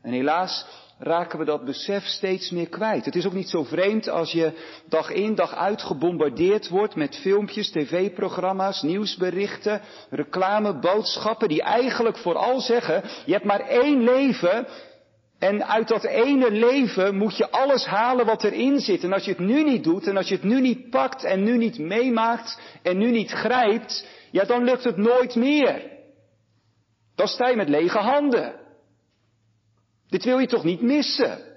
En 0.00 0.12
helaas 0.12 0.79
raken 1.00 1.38
we 1.38 1.44
dat 1.44 1.64
besef 1.64 2.04
steeds 2.04 2.50
meer 2.50 2.68
kwijt. 2.68 3.04
Het 3.04 3.16
is 3.16 3.26
ook 3.26 3.32
niet 3.32 3.48
zo 3.48 3.64
vreemd 3.64 4.08
als 4.08 4.32
je 4.32 4.52
dag 4.88 5.10
in 5.10 5.34
dag 5.34 5.54
uit 5.54 5.82
gebombardeerd 5.82 6.68
wordt 6.68 6.94
met 6.94 7.16
filmpjes, 7.16 7.70
tv-programma's, 7.70 8.82
nieuwsberichten, 8.82 9.80
reclameboodschappen 10.10 11.48
die 11.48 11.62
eigenlijk 11.62 12.16
vooral 12.16 12.60
zeggen, 12.60 13.02
je 13.24 13.32
hebt 13.32 13.44
maar 13.44 13.60
één 13.60 14.04
leven 14.04 14.66
en 15.38 15.66
uit 15.66 15.88
dat 15.88 16.04
ene 16.04 16.50
leven 16.50 17.16
moet 17.16 17.36
je 17.36 17.50
alles 17.50 17.86
halen 17.86 18.26
wat 18.26 18.44
erin 18.44 18.78
zit. 18.80 19.04
En 19.04 19.12
als 19.12 19.24
je 19.24 19.30
het 19.30 19.40
nu 19.40 19.64
niet 19.64 19.84
doet 19.84 20.06
en 20.06 20.16
als 20.16 20.28
je 20.28 20.34
het 20.34 20.44
nu 20.44 20.60
niet 20.60 20.90
pakt 20.90 21.24
en 21.24 21.42
nu 21.42 21.56
niet 21.56 21.78
meemaakt 21.78 22.60
en 22.82 22.98
nu 22.98 23.10
niet 23.10 23.30
grijpt, 23.30 24.06
ja 24.30 24.44
dan 24.44 24.64
lukt 24.64 24.84
het 24.84 24.96
nooit 24.96 25.34
meer. 25.34 25.82
Dan 27.14 27.28
sta 27.28 27.48
je 27.48 27.56
met 27.56 27.68
lege 27.68 27.98
handen. 27.98 28.59
Dit 30.10 30.24
wil 30.24 30.38
je 30.38 30.46
toch 30.46 30.64
niet 30.64 30.80
missen? 30.80 31.50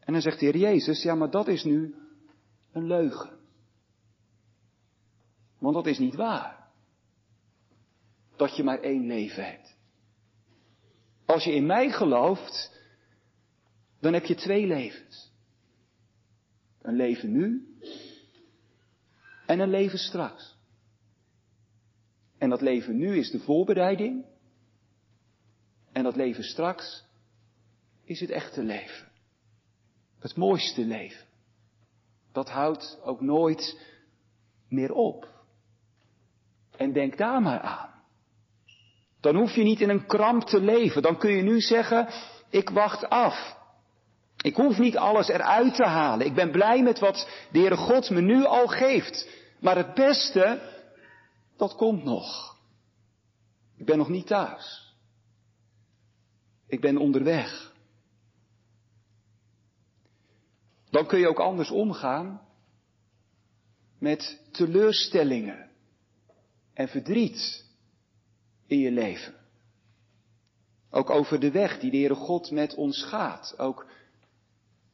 En 0.00 0.12
dan 0.12 0.22
zegt 0.22 0.40
de 0.40 0.46
Heer 0.46 0.56
Jezus, 0.56 1.02
ja 1.02 1.14
maar 1.14 1.30
dat 1.30 1.48
is 1.48 1.64
nu 1.64 1.94
een 2.72 2.86
leugen. 2.86 3.38
Want 5.58 5.74
dat 5.74 5.86
is 5.86 5.98
niet 5.98 6.14
waar. 6.14 6.68
Dat 8.36 8.56
je 8.56 8.62
maar 8.62 8.80
één 8.80 9.06
leven 9.06 9.44
hebt. 9.44 9.76
Als 11.26 11.44
je 11.44 11.54
in 11.54 11.66
mij 11.66 11.90
gelooft, 11.90 12.80
dan 14.00 14.12
heb 14.12 14.24
je 14.24 14.34
twee 14.34 14.66
levens. 14.66 15.32
Een 16.82 16.96
leven 16.96 17.32
nu 17.32 17.76
en 19.46 19.60
een 19.60 19.70
leven 19.70 19.98
straks. 19.98 20.58
En 22.38 22.50
dat 22.50 22.60
leven 22.60 22.96
nu 22.96 23.16
is 23.16 23.30
de 23.30 23.38
voorbereiding. 23.40 24.24
En 26.00 26.06
dat 26.06 26.16
leven 26.16 26.44
straks 26.44 27.04
is 28.04 28.20
het 28.20 28.30
echte 28.30 28.62
leven. 28.62 29.08
Het 30.18 30.36
mooiste 30.36 30.80
leven. 30.80 31.26
Dat 32.32 32.50
houdt 32.50 32.98
ook 33.02 33.20
nooit 33.20 33.80
meer 34.68 34.92
op. 34.92 35.28
En 36.76 36.92
denk 36.92 37.18
daar 37.18 37.42
maar 37.42 37.60
aan. 37.60 38.02
Dan 39.20 39.36
hoef 39.36 39.54
je 39.54 39.62
niet 39.62 39.80
in 39.80 39.88
een 39.88 40.06
kramp 40.06 40.42
te 40.42 40.60
leven. 40.60 41.02
Dan 41.02 41.18
kun 41.18 41.30
je 41.30 41.42
nu 41.42 41.60
zeggen, 41.60 42.08
ik 42.50 42.70
wacht 42.70 43.08
af. 43.08 43.56
Ik 44.36 44.56
hoef 44.56 44.78
niet 44.78 44.96
alles 44.96 45.28
eruit 45.28 45.74
te 45.74 45.86
halen. 45.86 46.26
Ik 46.26 46.34
ben 46.34 46.50
blij 46.50 46.82
met 46.82 46.98
wat 46.98 47.28
de 47.52 47.58
Heere 47.58 47.76
God 47.76 48.10
me 48.10 48.20
nu 48.20 48.44
al 48.44 48.66
geeft. 48.66 49.28
Maar 49.58 49.76
het 49.76 49.94
beste, 49.94 50.60
dat 51.56 51.74
komt 51.74 52.04
nog. 52.04 52.56
Ik 53.76 53.86
ben 53.86 53.98
nog 53.98 54.08
niet 54.08 54.26
thuis. 54.26 54.89
Ik 56.70 56.80
ben 56.80 56.96
onderweg. 56.96 57.74
Dan 60.90 61.06
kun 61.06 61.18
je 61.18 61.28
ook 61.28 61.38
anders 61.38 61.70
omgaan 61.70 62.40
met 63.98 64.40
teleurstellingen 64.52 65.70
en 66.74 66.88
verdriet 66.88 67.66
in 68.66 68.78
je 68.78 68.90
leven. 68.90 69.34
Ook 70.90 71.10
over 71.10 71.40
de 71.40 71.50
weg 71.50 71.78
die 71.78 71.90
de 71.90 71.96
Heere 71.96 72.14
God 72.14 72.50
met 72.50 72.74
ons 72.74 73.02
gaat. 73.02 73.58
Ook 73.58 73.90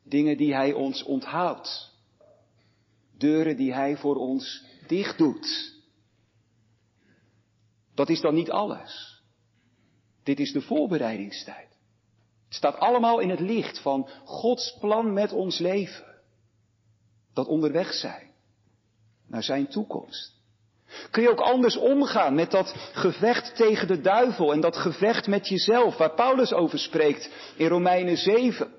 dingen 0.02 0.36
die 0.36 0.54
Hij 0.54 0.72
ons 0.72 1.02
onthoudt. 1.02 1.94
Deuren 3.18 3.56
die 3.56 3.72
Hij 3.72 3.96
voor 3.96 4.16
ons 4.16 4.64
dicht 4.86 5.18
doet. 5.18 5.74
Dat 7.94 8.08
is 8.08 8.20
dan 8.20 8.34
niet 8.34 8.50
alles. 8.50 9.22
Dit 10.22 10.40
is 10.40 10.52
de 10.52 10.60
voorbereidingstijd. 10.60 11.65
Staat 12.56 12.78
allemaal 12.78 13.18
in 13.18 13.30
het 13.30 13.40
licht 13.40 13.78
van 13.78 14.08
Gods 14.24 14.76
plan 14.80 15.12
met 15.12 15.32
ons 15.32 15.58
leven. 15.58 16.04
Dat 17.34 17.46
onderweg 17.46 17.92
zijn 17.92 18.30
naar 19.28 19.42
zijn 19.42 19.68
toekomst. 19.68 20.34
Kun 21.10 21.22
je 21.22 21.30
ook 21.30 21.40
anders 21.40 21.76
omgaan 21.76 22.34
met 22.34 22.50
dat 22.50 22.74
gevecht 22.92 23.56
tegen 23.56 23.86
de 23.88 24.00
duivel 24.00 24.52
en 24.52 24.60
dat 24.60 24.76
gevecht 24.76 25.26
met 25.26 25.48
jezelf, 25.48 25.96
waar 25.96 26.14
Paulus 26.14 26.52
over 26.52 26.78
spreekt 26.78 27.30
in 27.56 27.68
Romeinen 27.68 28.16
7. 28.16 28.72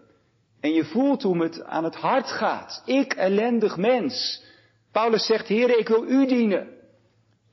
En 0.59 0.73
je 0.73 0.85
voelt 0.85 1.23
hoe 1.23 1.43
het 1.43 1.63
aan 1.63 1.83
het 1.83 1.95
hart 1.95 2.27
gaat. 2.27 2.81
Ik, 2.85 3.13
ellendig 3.13 3.77
mens. 3.77 4.43
Paulus 4.91 5.25
zegt, 5.25 5.47
Heer, 5.47 5.79
ik 5.79 5.87
wil 5.87 6.03
u 6.03 6.27
dienen. 6.27 6.76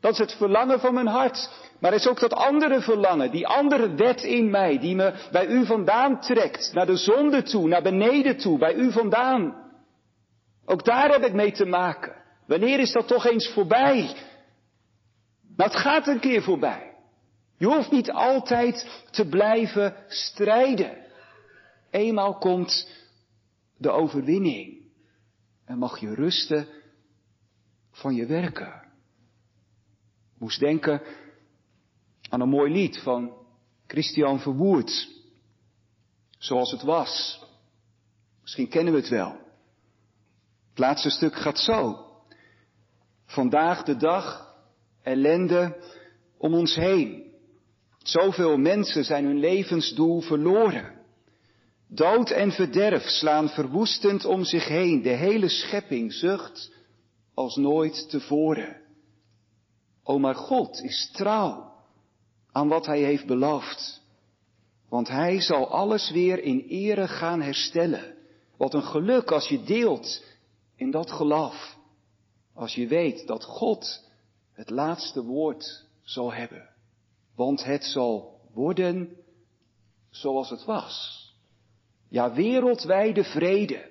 Dat 0.05 0.13
is 0.13 0.19
het 0.19 0.33
verlangen 0.33 0.81
van 0.81 0.95
mijn 0.95 1.07
hart. 1.07 1.51
Maar 1.81 1.93
er 1.93 1.99
is 1.99 2.07
ook 2.07 2.21
dat 2.21 2.33
andere 2.33 2.81
verlangen, 2.81 3.31
die 3.31 3.47
andere 3.47 3.95
wet 3.95 4.23
in 4.23 4.51
mij, 4.51 4.79
die 4.79 4.95
me 4.95 5.29
bij 5.33 5.47
u 5.47 5.67
vandaan 5.67 6.21
trekt, 6.21 6.73
naar 6.73 6.87
de 6.87 6.97
zonde 6.97 7.43
toe, 7.43 7.69
naar 7.69 7.83
beneden 7.83 8.37
toe, 8.37 8.59
bij 8.59 8.75
u 8.75 8.93
vandaan. 8.93 9.71
Ook 10.65 10.85
daar 10.85 11.11
heb 11.11 11.25
ik 11.25 11.33
mee 11.33 11.53
te 11.53 11.65
maken. 11.65 12.15
Wanneer 12.47 12.79
is 12.79 12.93
dat 12.93 13.09
toch 13.09 13.27
eens 13.27 13.49
voorbij? 13.49 14.17
Maar 15.57 15.67
het 15.67 15.77
gaat 15.77 16.07
een 16.07 16.21
keer 16.21 16.43
voorbij. 16.43 16.95
Je 17.59 17.67
hoeft 17.67 17.91
niet 17.91 18.11
altijd 18.11 19.03
te 19.11 19.29
blijven 19.29 19.97
strijden. 20.09 20.97
Eenmaal 21.91 22.39
komt 22.39 22.89
de 23.77 23.91
overwinning. 23.91 24.83
En 25.65 25.79
mag 25.79 25.99
je 25.99 26.15
rusten 26.15 26.69
van 27.93 28.15
je 28.15 28.27
werken. 28.27 28.84
Moest 30.45 30.61
denken 30.61 31.03
aan 32.29 32.41
een 32.41 32.49
mooi 32.49 32.73
lied 32.73 32.99
van 32.99 33.33
Christian 33.87 34.41
Verwoerd. 34.41 35.09
Zoals 36.39 36.71
het 36.71 36.83
was. 36.83 37.43
Misschien 38.43 38.69
kennen 38.69 38.93
we 38.93 38.99
het 38.99 39.09
wel. 39.09 39.31
Het 40.69 40.79
laatste 40.79 41.11
stuk 41.11 41.35
gaat 41.35 41.59
zo. 41.59 42.07
Vandaag 43.27 43.83
de 43.83 43.97
dag 43.97 44.55
ellende 45.03 45.77
om 46.39 46.55
ons 46.55 46.75
heen. 46.75 47.33
Zoveel 47.99 48.57
mensen 48.57 49.05
zijn 49.05 49.25
hun 49.25 49.39
levensdoel 49.39 50.21
verloren. 50.21 51.01
Dood 51.89 52.31
en 52.31 52.53
verderf 52.53 53.03
slaan 53.03 53.49
verwoestend 53.49 54.25
om 54.25 54.45
zich 54.45 54.69
heen. 54.69 55.03
De 55.03 55.17
hele 55.17 55.49
schepping 55.49 56.13
zucht 56.13 56.73
als 57.35 57.57
nooit 57.57 58.11
tevoren. 58.11 58.83
O 60.05 60.19
maar 60.19 60.35
God 60.35 60.83
is 60.83 61.11
trouw 61.13 61.73
aan 62.53 62.69
wat 62.69 62.87
hij 62.87 63.01
heeft 63.01 63.27
beloofd. 63.27 64.03
Want 64.89 65.09
hij 65.09 65.41
zal 65.41 65.69
alles 65.69 66.11
weer 66.11 66.43
in 66.43 66.61
ere 66.69 67.09
gaan 67.09 67.41
herstellen. 67.41 68.15
Wat 68.57 68.75
een 68.75 68.83
geluk 68.83 69.31
als 69.31 69.49
je 69.49 69.63
deelt 69.63 70.25
in 70.77 70.91
dat 70.91 71.11
geloof. 71.11 71.77
Als 72.55 72.75
je 72.75 72.87
weet 72.87 73.27
dat 73.27 73.45
God 73.45 74.09
het 74.53 74.71
laatste 74.71 75.25
woord 75.25 75.85
zal 76.03 76.33
hebben. 76.33 76.69
Want 77.37 77.65
het 77.65 77.85
zal 77.85 78.41
worden 78.53 79.17
zoals 80.11 80.51
het 80.51 80.65
was. 80.65 81.23
Ja, 82.09 82.33
wereldwijde 82.33 83.25
vrede 83.25 83.91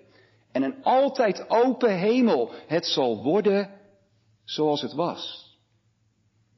en 0.52 0.64
een 0.64 0.84
altijd 0.84 1.50
open 1.50 1.98
hemel. 1.98 2.52
Het 2.68 2.86
zal 2.86 3.24
worden 3.24 3.80
zoals 4.44 4.82
het 4.82 4.94
was. 4.94 5.43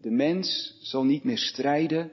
De 0.06 0.12
mens 0.12 0.78
zal 0.82 1.04
niet 1.04 1.24
meer 1.24 1.38
strijden 1.38 2.12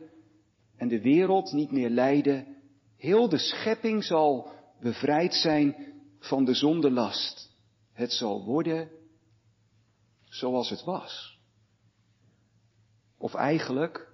en 0.76 0.88
de 0.88 1.00
wereld 1.00 1.52
niet 1.52 1.70
meer 1.70 1.90
lijden. 1.90 2.56
Heel 2.96 3.28
de 3.28 3.38
schepping 3.38 4.04
zal 4.04 4.52
bevrijd 4.80 5.34
zijn 5.34 5.94
van 6.18 6.44
de 6.44 6.54
zondelast. 6.54 7.50
Het 7.92 8.12
zal 8.12 8.44
worden 8.44 8.90
zoals 10.24 10.70
het 10.70 10.84
was. 10.84 11.38
Of 13.18 13.34
eigenlijk 13.34 14.12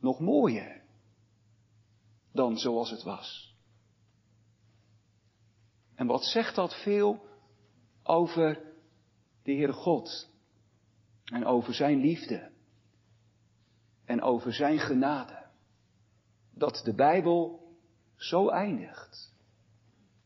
nog 0.00 0.20
mooier 0.20 0.82
dan 2.32 2.58
zoals 2.58 2.90
het 2.90 3.02
was. 3.02 3.56
En 5.94 6.06
wat 6.06 6.24
zegt 6.24 6.54
dat 6.54 6.82
veel 6.82 7.28
over 8.02 8.72
de 9.42 9.52
Heer 9.52 9.72
God 9.72 10.36
en 11.32 11.44
over 11.44 11.74
Zijn 11.74 12.00
liefde 12.00 12.50
en 14.04 14.22
over 14.22 14.52
Zijn 14.54 14.78
genade? 14.78 15.46
Dat 16.54 16.80
de 16.84 16.94
Bijbel 16.94 17.60
zo 18.16 18.48
eindigt 18.48 19.32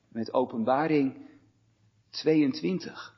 met 0.08 0.32
Openbaring 0.32 1.30
22. 2.10 3.14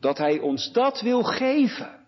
Dat 0.00 0.18
Hij 0.18 0.38
ons 0.38 0.72
dat 0.72 1.00
wil 1.00 1.22
geven. 1.22 1.98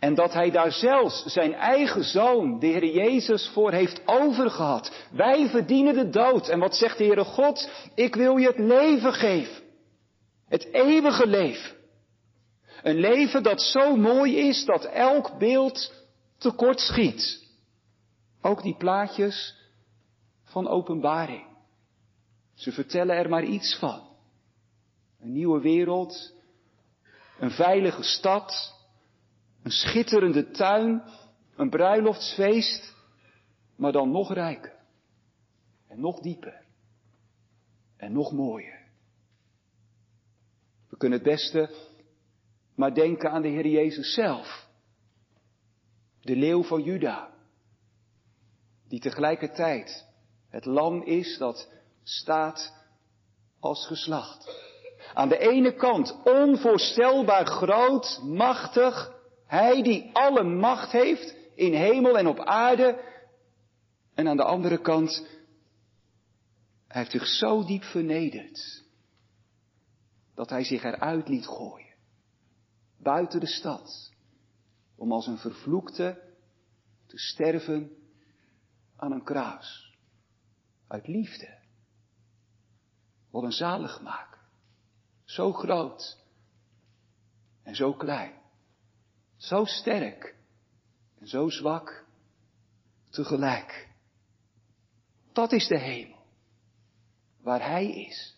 En 0.00 0.14
dat 0.14 0.32
hij 0.32 0.50
daar 0.50 0.72
zelfs 0.72 1.24
zijn 1.24 1.54
eigen 1.54 2.04
zoon, 2.04 2.58
de 2.58 2.66
Heer 2.66 2.86
Jezus, 2.86 3.48
voor 3.48 3.72
heeft 3.72 4.02
overgehad. 4.06 5.06
Wij 5.10 5.48
verdienen 5.48 5.94
de 5.94 6.08
dood. 6.08 6.48
En 6.48 6.58
wat 6.58 6.74
zegt 6.76 6.98
de 6.98 7.04
Heere 7.04 7.24
God? 7.24 7.70
Ik 7.94 8.14
wil 8.14 8.36
je 8.36 8.46
het 8.46 8.58
leven 8.58 9.12
geven. 9.12 9.62
Het 10.48 10.68
eeuwige 10.72 11.26
leven. 11.26 11.79
Een 12.82 12.96
leven 12.96 13.42
dat 13.42 13.62
zo 13.62 13.96
mooi 13.96 14.36
is 14.36 14.64
dat 14.64 14.84
elk 14.84 15.38
beeld 15.38 15.92
tekort 16.38 16.80
schiet. 16.80 17.48
Ook 18.40 18.62
die 18.62 18.76
plaatjes 18.76 19.56
van 20.44 20.68
openbaring. 20.68 21.46
Ze 22.54 22.72
vertellen 22.72 23.16
er 23.16 23.28
maar 23.28 23.44
iets 23.44 23.78
van. 23.78 24.08
Een 25.20 25.32
nieuwe 25.32 25.60
wereld, 25.60 26.34
een 27.38 27.50
veilige 27.50 28.02
stad, 28.02 28.74
een 29.62 29.70
schitterende 29.70 30.50
tuin, 30.50 31.02
een 31.56 31.70
bruiloftsfeest, 31.70 32.94
maar 33.76 33.92
dan 33.92 34.10
nog 34.10 34.32
rijker. 34.32 34.78
En 35.88 36.00
nog 36.00 36.20
dieper. 36.20 36.62
En 37.96 38.12
nog 38.12 38.32
mooier. 38.32 38.78
We 40.88 40.96
kunnen 40.96 41.18
het 41.18 41.28
beste 41.28 41.89
maar 42.80 42.94
denken 42.94 43.30
aan 43.30 43.42
de 43.42 43.48
Heer 43.48 43.66
Jezus 43.66 44.14
zelf. 44.14 44.68
De 46.20 46.36
leeuw 46.36 46.62
van 46.62 46.82
Juda. 46.82 47.30
Die 48.88 49.00
tegelijkertijd 49.00 50.06
het 50.48 50.64
lam 50.64 51.02
is 51.02 51.38
dat 51.38 51.68
staat 52.02 52.74
als 53.58 53.86
geslacht. 53.86 54.68
Aan 55.14 55.28
de 55.28 55.38
ene 55.38 55.74
kant 55.74 56.16
onvoorstelbaar 56.24 57.46
groot, 57.46 58.20
machtig, 58.22 59.12
hij 59.46 59.82
die 59.82 60.10
alle 60.12 60.42
macht 60.42 60.92
heeft 60.92 61.36
in 61.54 61.74
hemel 61.74 62.18
en 62.18 62.26
op 62.26 62.40
aarde. 62.40 63.00
En 64.14 64.28
aan 64.28 64.36
de 64.36 64.44
andere 64.44 64.80
kant, 64.80 65.26
hij 66.88 67.00
heeft 67.00 67.10
zich 67.10 67.26
zo 67.26 67.64
diep 67.64 67.84
vernederd. 67.84 68.82
Dat 70.34 70.50
hij 70.50 70.64
zich 70.64 70.82
eruit 70.82 71.28
liet 71.28 71.46
gooien. 71.46 71.89
Buiten 73.02 73.40
de 73.40 73.46
stad. 73.46 74.12
Om 74.96 75.12
als 75.12 75.26
een 75.26 75.38
vervloekte 75.38 76.22
te 77.06 77.18
sterven 77.18 77.90
aan 78.96 79.12
een 79.12 79.24
kruis. 79.24 79.96
Uit 80.86 81.06
liefde. 81.06 81.58
Wat 83.30 83.42
een 83.42 83.52
zalig 83.52 84.02
maken. 84.02 84.40
Zo 85.24 85.52
groot. 85.52 86.18
En 87.62 87.74
zo 87.74 87.92
klein. 87.92 88.32
Zo 89.36 89.64
sterk 89.64 90.36
en 91.18 91.26
zo 91.26 91.48
zwak 91.48 92.04
tegelijk. 93.10 93.88
Dat 95.32 95.52
is 95.52 95.66
de 95.66 95.78
hemel. 95.78 96.18
Waar 97.40 97.66
Hij 97.66 97.90
is. 97.90 98.36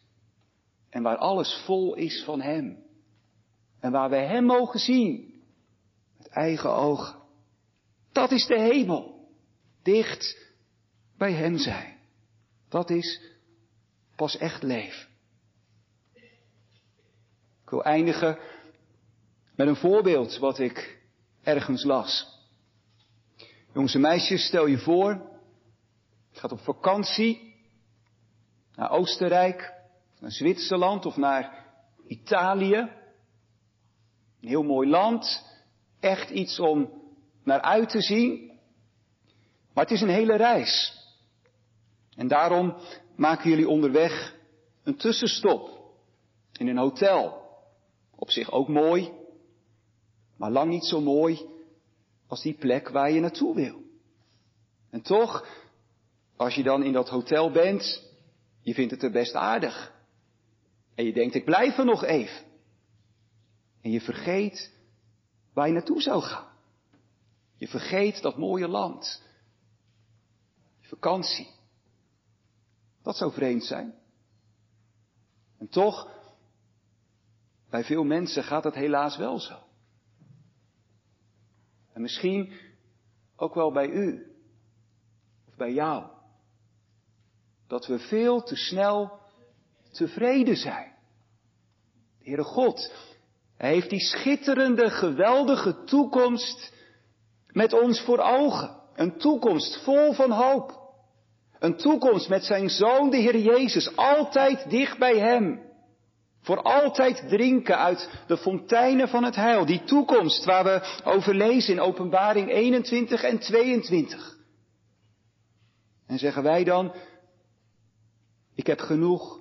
En 0.89 1.03
waar 1.03 1.17
alles 1.17 1.63
vol 1.65 1.95
is 1.95 2.25
van 2.25 2.41
Hem. 2.41 2.85
En 3.83 3.93
waar 3.93 4.11
wij 4.11 4.27
Hem 4.27 4.45
mogen 4.45 4.81
zien. 4.81 5.43
Met 6.19 6.29
eigen 6.29 6.71
ogen. 6.71 7.19
Dat 8.13 8.31
is 8.31 8.47
de 8.47 8.61
hemel. 8.61 9.29
Dicht 9.83 10.53
bij 11.19 11.33
Hem 11.33 11.59
zijn. 11.59 11.99
Dat 12.69 12.91
is 12.91 13.21
pas 14.17 14.37
echt 14.37 14.63
leven. 14.63 15.09
Ik 17.65 17.71
wil 17.71 17.85
eindigen 17.85 18.39
met 19.57 19.67
een 19.67 19.77
voorbeeld 19.77 20.39
wat 20.39 20.59
ik 20.59 21.03
ergens 21.43 21.85
las. 21.85 22.41
Jongens 23.73 23.95
en 23.95 24.01
meisjes, 24.01 24.47
stel 24.47 24.67
je 24.67 24.79
voor, 24.79 25.11
je 26.31 26.39
gaat 26.39 26.53
op 26.53 26.61
vakantie 26.61 27.55
naar 28.75 28.91
Oostenrijk, 28.91 29.73
naar 30.21 30.31
Zwitserland 30.31 31.07
of 31.07 31.17
naar 31.17 31.67
Italië. 32.07 33.01
Een 34.43 34.49
heel 34.49 34.63
mooi 34.63 34.89
land, 34.89 35.45
echt 36.01 36.31
iets 36.31 36.61
om 36.61 36.91
naar 37.45 37.61
uit 37.61 37.89
te 37.89 38.01
zien. 38.01 38.51
Maar 39.75 39.85
het 39.85 39.93
is 39.93 40.01
een 40.01 40.09
hele 40.09 40.37
reis. 40.37 41.01
En 42.17 42.29
daarom 42.29 42.77
maken 43.17 43.51
jullie 43.51 43.69
onderweg 43.69 44.37
een 44.83 44.97
tussenstop 44.97 45.71
in 46.53 46.69
een 46.69 46.79
hotel. 46.79 47.41
Op 48.15 48.31
zich 48.31 48.51
ook 48.51 48.69
mooi, 48.69 49.13
maar 50.37 50.51
lang 50.51 50.71
niet 50.71 50.85
zo 50.85 51.01
mooi 51.01 51.47
als 52.27 52.43
die 52.43 52.55
plek 52.55 52.89
waar 52.89 53.11
je 53.11 53.21
naartoe 53.21 53.55
wil. 53.55 53.83
En 54.91 55.03
toch, 55.03 55.47
als 56.37 56.55
je 56.55 56.63
dan 56.63 56.83
in 56.83 56.93
dat 56.93 57.09
hotel 57.09 57.51
bent, 57.51 58.11
je 58.61 58.75
vindt 58.75 58.91
het 58.91 59.03
er 59.03 59.11
best 59.11 59.35
aardig. 59.35 59.93
En 60.95 61.05
je 61.05 61.13
denkt, 61.13 61.35
ik 61.35 61.45
blijf 61.45 61.79
er 61.79 61.85
nog 61.85 62.05
even. 62.05 62.52
En 63.83 63.91
je 63.91 64.01
vergeet 64.01 64.73
waar 65.53 65.67
je 65.67 65.73
naartoe 65.73 66.01
zou 66.01 66.23
gaan. 66.23 66.51
Je 67.57 67.69
vergeet 67.69 68.23
dat 68.23 68.39
mooie 68.39 68.69
land. 68.69 69.23
Vakantie. 70.81 71.51
Dat 73.03 73.17
zou 73.17 73.33
vreemd 73.33 73.65
zijn. 73.65 73.95
En 75.59 75.69
toch, 75.69 76.09
bij 77.71 77.85
veel 77.85 78.05
mensen 78.05 78.45
gaat 78.45 78.65
het 78.65 78.75
helaas 78.75 79.17
wel 79.17 79.39
zo. 79.39 79.59
En 81.93 82.03
misschien 82.03 82.53
ook 83.37 83.55
wel 83.55 83.73
bij 83.73 83.89
u 83.89 84.37
of 85.49 85.57
bij 85.57 85.73
jou. 85.73 86.11
Dat 87.67 87.87
we 87.87 87.99
veel 87.99 88.43
te 88.43 88.57
snel 88.57 89.21
tevreden 89.91 90.57
zijn. 90.57 90.95
De 92.19 92.25
Heere 92.25 92.45
God, 92.45 92.93
Hij 93.63 93.73
heeft 93.73 93.91
die 93.91 94.01
schitterende, 94.01 94.91
geweldige 94.91 95.85
toekomst 95.85 96.73
met 97.47 97.73
ons 97.73 98.01
voor 98.01 98.19
ogen. 98.19 98.77
Een 98.95 99.19
toekomst 99.19 99.83
vol 99.83 100.13
van 100.13 100.31
hoop. 100.31 100.81
Een 101.59 101.77
toekomst 101.77 102.29
met 102.29 102.45
zijn 102.45 102.71
Zoon, 102.71 103.11
de 103.11 103.17
Heer 103.17 103.39
Jezus, 103.39 103.97
altijd 103.97 104.71
dicht 104.71 104.99
bij 104.99 105.19
Hem. 105.19 105.61
Voor 106.41 106.63
altijd 106.63 107.29
drinken 107.29 107.79
uit 107.79 108.11
de 108.27 108.37
fonteinen 108.37 109.09
van 109.09 109.25
het 109.25 109.37
heil. 109.37 109.67
Die 109.67 109.85
toekomst 109.85 110.45
waar 110.45 110.65
we 110.65 111.01
over 111.05 111.35
lezen 111.35 111.73
in 111.73 111.81
Openbaring 111.81 112.51
21 112.51 113.23
en 113.23 113.39
22. 113.39 114.39
En 116.07 116.19
zeggen 116.19 116.43
wij 116.43 116.65
dan, 116.65 116.93
ik 118.55 118.67
heb 118.67 118.81
genoeg 118.81 119.41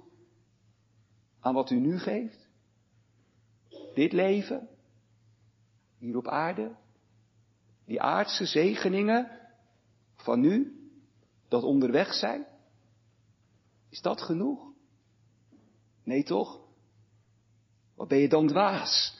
aan 1.40 1.54
wat 1.54 1.70
u 1.70 1.80
nu 1.80 2.00
geeft. 2.00 2.41
Dit 3.94 4.12
leven. 4.12 4.70
hier 5.98 6.18
op 6.18 6.28
aarde? 6.28 6.76
Die 7.86 8.02
aardse 8.02 8.46
zegeningen 8.46 9.40
van 10.16 10.40
nu, 10.40 10.76
dat 11.48 11.64
onderweg 11.64 12.14
zijn? 12.14 12.46
Is 13.90 14.02
dat 14.02 14.22
genoeg? 14.22 14.72
Nee 16.04 16.24
toch? 16.24 16.60
Wat 17.96 18.08
ben 18.08 18.18
je 18.18 18.30
dan 18.30 18.48
dwaas? 18.48 19.20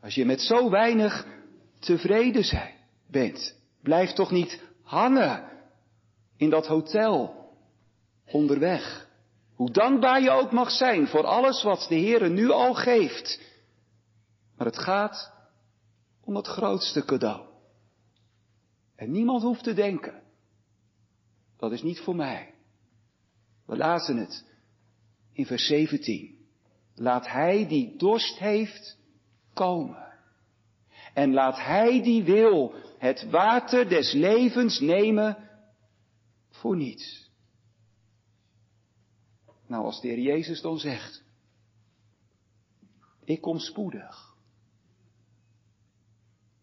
Als 0.00 0.14
je 0.14 0.24
met 0.24 0.40
zo 0.40 0.70
weinig 0.70 1.26
tevreden 1.78 2.74
bent, 3.06 3.56
blijf 3.82 4.12
toch 4.12 4.30
niet 4.30 4.62
hangen 4.82 5.48
in 6.36 6.50
dat 6.50 6.66
hotel 6.66 7.48
onderweg. 8.26 9.09
Hoe 9.60 9.70
dankbaar 9.70 10.22
je 10.22 10.30
ook 10.30 10.52
mag 10.52 10.70
zijn 10.70 11.06
voor 11.06 11.24
alles 11.24 11.62
wat 11.62 11.86
de 11.88 11.94
Heere 11.94 12.28
nu 12.28 12.50
al 12.50 12.74
geeft. 12.74 13.40
Maar 14.56 14.66
het 14.66 14.78
gaat 14.78 15.32
om 16.24 16.36
het 16.36 16.46
grootste 16.46 17.04
cadeau. 17.04 17.46
En 18.96 19.10
niemand 19.10 19.42
hoeft 19.42 19.62
te 19.62 19.74
denken, 19.74 20.22
dat 21.56 21.72
is 21.72 21.82
niet 21.82 22.00
voor 22.00 22.16
mij. 22.16 22.54
We 23.66 23.76
lazen 23.76 24.16
het 24.16 24.44
in 25.32 25.46
vers 25.46 25.66
17. 25.66 26.46
Laat 26.94 27.26
hij 27.28 27.66
die 27.66 27.96
dorst 27.96 28.38
heeft 28.38 28.98
komen. 29.54 30.12
En 31.14 31.32
laat 31.32 31.58
hij 31.58 32.02
die 32.02 32.24
wil 32.24 32.74
het 32.98 33.30
water 33.30 33.88
des 33.88 34.12
levens 34.12 34.80
nemen 34.80 35.48
voor 36.50 36.76
niets. 36.76 37.29
Nou, 39.70 39.84
als 39.84 40.00
de 40.00 40.08
Heer 40.08 40.18
Jezus 40.18 40.60
dan 40.60 40.78
zegt, 40.78 41.22
ik 43.24 43.40
kom 43.40 43.58
spoedig. 43.58 44.36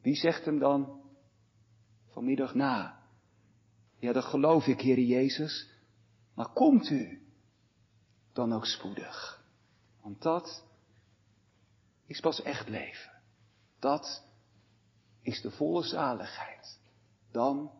Wie 0.01 0.15
zegt 0.15 0.45
hem 0.45 0.59
dan 0.59 1.01
vanmiddag 2.07 2.53
na? 2.53 3.03
Ja, 3.99 4.13
dat 4.13 4.23
geloof 4.23 4.65
ik, 4.65 4.81
Heer 4.81 4.99
Jezus. 4.99 5.69
Maar 6.33 6.49
komt 6.53 6.89
u 6.89 7.27
dan 8.33 8.53
ook 8.53 8.65
spoedig? 8.65 9.43
Want 10.01 10.21
dat 10.21 10.63
is 12.05 12.19
pas 12.19 12.41
echt 12.41 12.69
leven. 12.69 13.21
Dat 13.79 14.23
is 15.21 15.41
de 15.41 15.51
volle 15.51 15.83
zaligheid. 15.83 16.79
Dan 17.31 17.71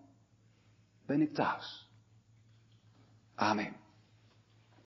ben 1.05 1.21
ik 1.21 1.33
thuis. 1.33 1.89
Amen. 3.35 3.86